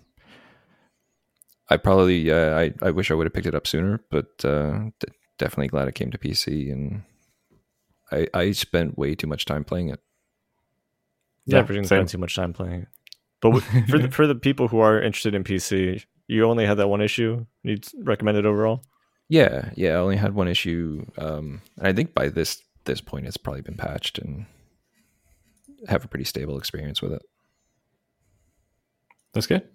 [1.69, 4.91] I probably uh, I I wish I would have picked it up sooner, but uh,
[5.39, 7.03] definitely glad it came to PC, and
[8.12, 10.01] I I spent way too much time playing it.
[11.47, 11.99] Yeah, Yeah, Never didn't same.
[11.99, 12.89] spend too much time playing it.
[13.41, 16.78] But w- for the, for the people who are interested in PC, you only had
[16.78, 17.45] that one issue.
[17.62, 18.85] You'd recommend it overall.
[19.28, 23.26] Yeah, yeah, I only had one issue, um, and I think by this this point
[23.26, 24.45] it's probably been patched and
[25.89, 27.22] have a pretty stable experience with it.
[29.32, 29.66] That's good.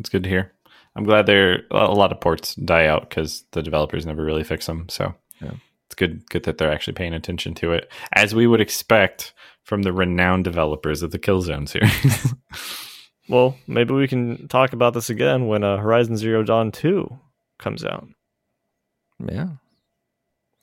[0.00, 0.52] It's good to hear.
[0.96, 4.66] I'm glad there a lot of ports die out because the developers never really fix
[4.66, 4.88] them.
[4.88, 5.52] So Yeah.
[5.86, 9.32] it's good good that they're actually paying attention to it, as we would expect
[9.62, 12.34] from the renowned developers of the Killzone series.
[13.28, 17.18] Well, maybe we can talk about this again when uh, Horizon Zero Dawn Two
[17.58, 18.06] comes out.
[19.18, 19.48] Yeah,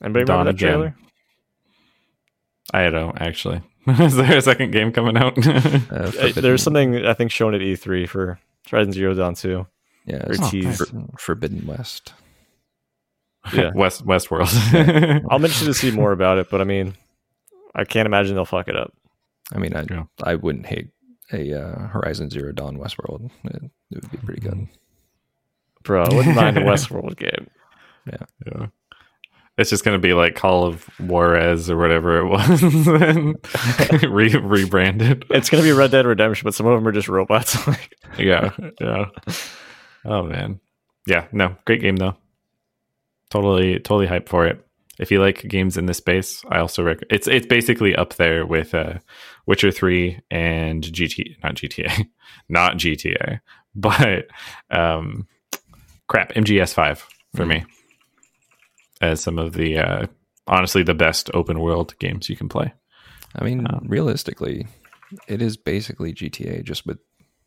[0.02, 0.56] Anybody Dawn remember that again.
[0.72, 0.96] trailer?
[2.72, 3.60] I don't actually.
[3.86, 5.36] Is there a second game coming out?
[5.46, 8.38] Uh, Uh, There's something I think shown at E3 for
[8.70, 9.66] Horizon Zero Dawn 2.
[10.04, 10.88] Yeah, or it's teased.
[10.88, 12.12] For- Forbidden West.
[13.52, 13.70] Yeah.
[13.74, 14.50] West Westworld.
[15.30, 16.94] I'm interested to see more about it, but I mean,
[17.74, 18.92] I can't imagine they'll fuck it up.
[19.52, 20.04] I mean, I Yeah.
[20.22, 20.88] I wouldn't hate
[21.32, 23.30] a uh, Horizon Zero Dawn Westworld.
[23.44, 24.66] It, it would be pretty good.
[25.82, 27.48] Bro, I wouldn't mind a Westworld game.
[28.06, 28.24] yeah.
[28.46, 28.66] Yeah.
[29.56, 33.36] It's just gonna be like Call of Juarez or whatever it was, and
[34.12, 35.24] re- rebranded.
[35.30, 37.56] It's gonna be Red Dead Redemption, but some of them are just robots.
[38.18, 38.50] Yeah,
[38.80, 39.04] yeah.
[40.04, 40.60] Oh man,
[41.06, 41.26] yeah.
[41.32, 42.16] No, great game though.
[43.30, 44.64] Totally, totally hyped for it.
[44.98, 48.46] If you like games in this space, I also rec- it's it's basically up there
[48.46, 48.98] with uh,
[49.46, 52.06] Witcher three and GT, not GTA,
[52.48, 53.40] not GTA,
[53.74, 54.26] but
[54.70, 55.26] um,
[56.06, 57.64] crap, MGS five for me
[59.00, 60.06] as some of the uh,
[60.46, 62.72] honestly the best open world games you can play.
[63.34, 64.68] I mean, Um, realistically,
[65.26, 66.98] it is basically GTA just with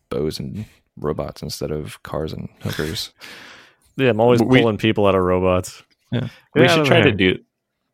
[0.09, 0.65] bows and
[0.97, 3.13] robots instead of cars and hookers.
[3.95, 5.83] yeah, I'm always We- pulling people out of robots.
[6.11, 6.29] Yeah.
[6.55, 7.39] We Get out should of try to do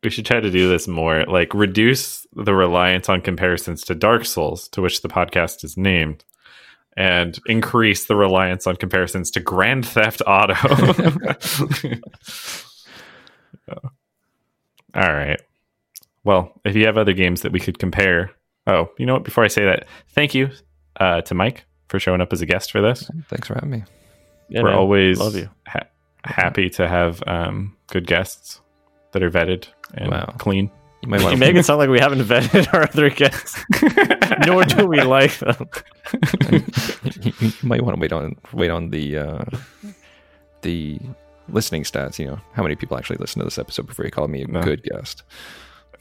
[0.04, 4.26] we should try to do this more like reduce the reliance on comparisons to dark
[4.26, 6.24] souls to which the podcast is named
[6.96, 10.54] and increase the reliance on comparisons to grand theft auto
[14.94, 15.40] all right
[16.22, 18.30] well if you have other games that we could compare
[18.66, 20.50] oh you know what before i say that thank you
[21.00, 23.84] uh, to mike for showing up as a guest for this Thanks for having me.
[24.48, 24.78] Yeah, we're man.
[24.78, 25.48] always Love you.
[25.66, 25.86] ha-
[26.24, 28.60] happy to have um, good guests
[29.12, 30.34] that are vetted and Wow.
[30.38, 30.70] clean.
[31.02, 33.62] You might You make it sound like we haven't vetted our other guests,
[34.46, 35.68] nor do we like them.
[36.50, 39.44] you, you might want to wait on wait on the uh,
[40.62, 40.98] the
[41.48, 42.18] listening stats.
[42.18, 44.46] You know how many people actually listen to this episode before you call me a
[44.46, 44.62] No.
[44.62, 45.22] good guest.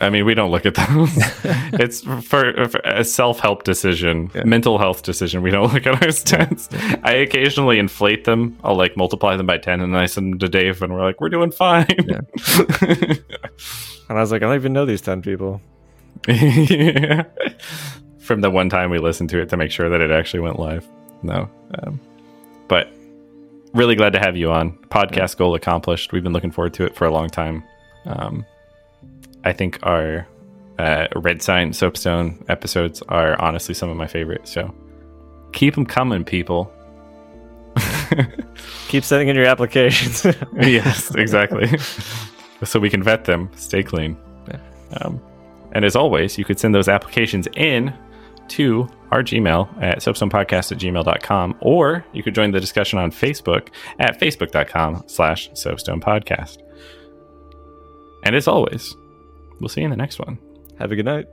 [0.01, 1.09] I mean, we don't look at those.
[1.79, 4.43] it's for, for a self-help decision, Yeah.
[4.43, 5.41] mental health decision.
[5.41, 6.67] We don't look at our stats.
[7.03, 8.57] I occasionally inflate them.
[8.63, 11.03] I'll like multiply them by ten, and then I send them to Dave, and we're
[11.03, 11.87] like, "We're doing fine."
[14.09, 15.61] And I was like, I don't even know these 10 people.
[16.27, 17.23] Yeah.
[18.19, 20.59] From the one time we listened to it to make sure that it actually went
[20.59, 20.85] live.
[21.23, 21.49] No.
[21.79, 21.99] Um,
[22.67, 22.91] but
[23.73, 24.73] really glad to have you on.
[24.89, 26.11] Podcast goal accomplished.
[26.11, 27.63] We've been looking forward to it for a long time.
[28.05, 28.45] Um,
[29.43, 30.27] I think our
[30.79, 34.51] uh, Red Sign Soapstone episodes are honestly some of my favorites.
[34.51, 34.73] So
[35.51, 36.71] keep them coming, people.
[38.87, 40.25] Keep sending in your applications.
[40.53, 41.67] yes, exactly.
[42.63, 44.15] so we can vet them, stay clean.
[45.01, 45.19] Um,
[45.71, 47.93] and as always, you could send those applications in
[48.49, 53.69] to our Gmail at soapstonepodcast at gmail.com, or you could join the discussion on Facebook
[53.99, 56.57] at facebook.com slash soapstonepodcast.
[58.23, 58.95] And as always,
[59.59, 60.37] we'll see you in the next one.
[60.79, 61.27] Have a good night.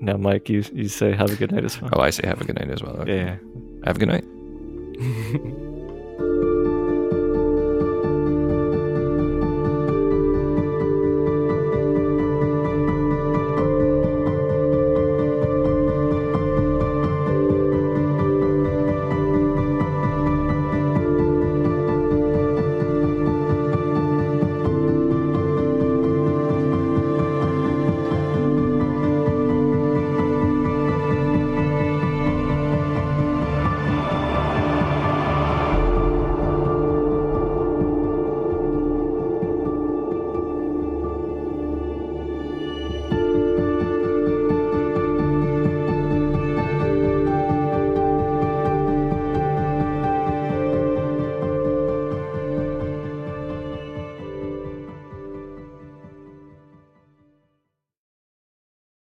[0.00, 1.90] Now, Mike, you you say have a good night as well.
[1.94, 2.96] Oh, I say have a good night as well.
[3.02, 3.16] Okay.
[3.16, 3.36] Yeah.
[3.84, 5.58] Have a good night.